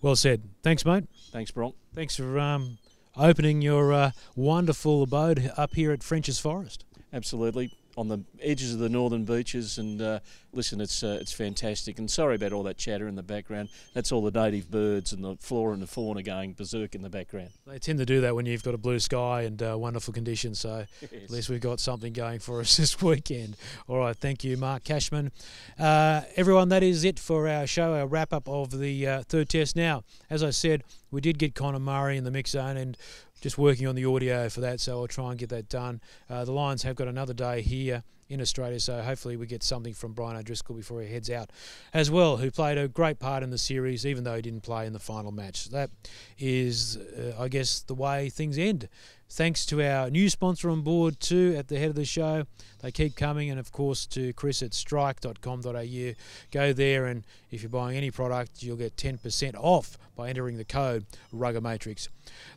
Well 0.02 0.16
said. 0.16 0.42
Thanks, 0.62 0.84
mate. 0.84 1.04
Thanks, 1.30 1.50
Bronk. 1.50 1.74
Thanks 1.94 2.16
for 2.16 2.38
um, 2.38 2.78
opening 3.16 3.62
your 3.62 3.92
uh, 3.92 4.10
wonderful 4.34 5.02
abode 5.02 5.52
up 5.56 5.74
here 5.74 5.92
at 5.92 6.02
French's 6.02 6.38
Forest. 6.38 6.84
Absolutely 7.12 7.72
on 7.96 8.08
the 8.08 8.22
edges 8.40 8.74
of 8.74 8.80
the 8.80 8.88
northern 8.88 9.24
beaches. 9.24 9.78
And 9.78 10.00
uh, 10.00 10.20
listen, 10.52 10.80
it's 10.80 11.02
uh, 11.02 11.18
it's 11.20 11.32
fantastic. 11.32 11.98
And 11.98 12.10
sorry 12.10 12.34
about 12.34 12.52
all 12.52 12.62
that 12.64 12.76
chatter 12.76 13.08
in 13.08 13.14
the 13.14 13.22
background. 13.22 13.70
That's 13.94 14.12
all 14.12 14.22
the 14.22 14.30
native 14.30 14.70
birds 14.70 15.12
and 15.12 15.24
the 15.24 15.36
flora 15.36 15.72
and 15.72 15.82
the 15.82 15.86
fauna 15.86 16.22
going 16.22 16.54
berserk 16.54 16.94
in 16.94 17.02
the 17.02 17.10
background. 17.10 17.50
They 17.66 17.78
tend 17.78 17.98
to 17.98 18.06
do 18.06 18.20
that 18.22 18.34
when 18.34 18.46
you've 18.46 18.62
got 18.62 18.74
a 18.74 18.78
blue 18.78 18.98
sky 18.98 19.42
and 19.42 19.62
uh, 19.62 19.76
wonderful 19.78 20.12
conditions. 20.12 20.60
So 20.60 20.86
yes. 21.00 21.12
at 21.12 21.30
least 21.30 21.48
we've 21.48 21.60
got 21.60 21.80
something 21.80 22.12
going 22.12 22.40
for 22.40 22.60
us 22.60 22.76
this 22.76 23.00
weekend. 23.00 23.56
All 23.88 23.98
right, 23.98 24.16
thank 24.16 24.44
you, 24.44 24.56
Mark 24.56 24.84
Cashman. 24.84 25.32
Uh, 25.78 26.22
everyone, 26.36 26.68
that 26.70 26.82
is 26.82 27.04
it 27.04 27.18
for 27.18 27.48
our 27.48 27.66
show, 27.66 27.94
our 27.94 28.06
wrap 28.06 28.32
up 28.32 28.48
of 28.48 28.78
the 28.78 29.06
uh, 29.06 29.22
third 29.22 29.48
test. 29.48 29.76
Now, 29.76 30.04
as 30.30 30.42
I 30.42 30.50
said, 30.50 30.84
we 31.10 31.20
did 31.20 31.38
get 31.38 31.54
Conor 31.54 31.78
Murray 31.78 32.16
in 32.16 32.24
the 32.24 32.30
mix 32.30 32.50
zone 32.50 32.76
and 32.76 32.96
just 33.40 33.58
working 33.58 33.86
on 33.86 33.94
the 33.94 34.04
audio 34.04 34.48
for 34.48 34.60
that, 34.60 34.80
so 34.80 35.00
I'll 35.00 35.08
try 35.08 35.30
and 35.30 35.38
get 35.38 35.50
that 35.50 35.68
done. 35.68 36.00
Uh, 36.28 36.44
the 36.44 36.52
Lions 36.52 36.82
have 36.82 36.96
got 36.96 37.08
another 37.08 37.34
day 37.34 37.62
here 37.62 38.02
in 38.28 38.40
Australia, 38.40 38.80
so 38.80 39.00
hopefully 39.02 39.36
we 39.36 39.46
get 39.46 39.62
something 39.62 39.94
from 39.94 40.12
Brian 40.12 40.36
O'Driscoll 40.36 40.76
before 40.76 41.00
he 41.02 41.12
heads 41.12 41.30
out 41.30 41.50
as 41.94 42.10
well, 42.10 42.38
who 42.38 42.50
played 42.50 42.76
a 42.76 42.88
great 42.88 43.18
part 43.18 43.42
in 43.42 43.50
the 43.50 43.58
series, 43.58 44.04
even 44.04 44.24
though 44.24 44.34
he 44.34 44.42
didn't 44.42 44.62
play 44.62 44.86
in 44.86 44.92
the 44.92 44.98
final 44.98 45.30
match. 45.30 45.66
That 45.66 45.90
is, 46.38 46.96
uh, 46.96 47.34
I 47.38 47.48
guess, 47.48 47.80
the 47.80 47.94
way 47.94 48.28
things 48.28 48.58
end. 48.58 48.88
Thanks 49.28 49.66
to 49.66 49.82
our 49.82 50.08
new 50.08 50.30
sponsor 50.30 50.70
on 50.70 50.82
board 50.82 51.18
too 51.18 51.54
at 51.56 51.68
the 51.68 51.78
head 51.78 51.90
of 51.90 51.96
the 51.96 52.04
show. 52.04 52.44
They 52.80 52.92
keep 52.92 53.16
coming, 53.16 53.50
and 53.50 53.58
of 53.58 53.72
course 53.72 54.06
to 54.06 54.32
Chris 54.32 54.62
at 54.62 54.72
strike.com.au. 54.72 56.12
Go 56.52 56.72
there, 56.72 57.06
and 57.06 57.24
if 57.50 57.62
you're 57.62 57.70
buying 57.70 57.96
any 57.96 58.10
product, 58.10 58.62
you'll 58.62 58.76
get 58.76 58.96
10% 58.96 59.54
off 59.56 59.98
by 60.16 60.28
entering 60.28 60.56
the 60.56 60.64
code 60.64 61.06
Rugger 61.32 61.60
Matrix. 61.60 62.08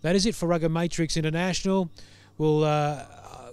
That 0.01 0.15
is 0.15 0.25
it 0.25 0.35
for 0.35 0.47
Rugger 0.47 0.69
Matrix 0.69 1.17
International. 1.17 1.89
We'll 2.37 2.63
uh, 2.63 3.05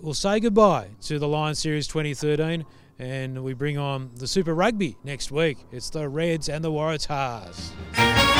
we'll 0.02 0.14
say 0.14 0.40
goodbye 0.40 0.88
to 1.02 1.18
the 1.18 1.28
Lions 1.28 1.58
Series 1.58 1.86
2013, 1.86 2.64
and 2.98 3.42
we 3.42 3.54
bring 3.54 3.78
on 3.78 4.10
the 4.16 4.26
Super 4.26 4.54
Rugby 4.54 4.96
next 5.04 5.30
week. 5.30 5.58
It's 5.72 5.90
the 5.90 6.08
Reds 6.08 6.48
and 6.48 6.64
the 6.64 6.70
Waratahs. 6.70 8.35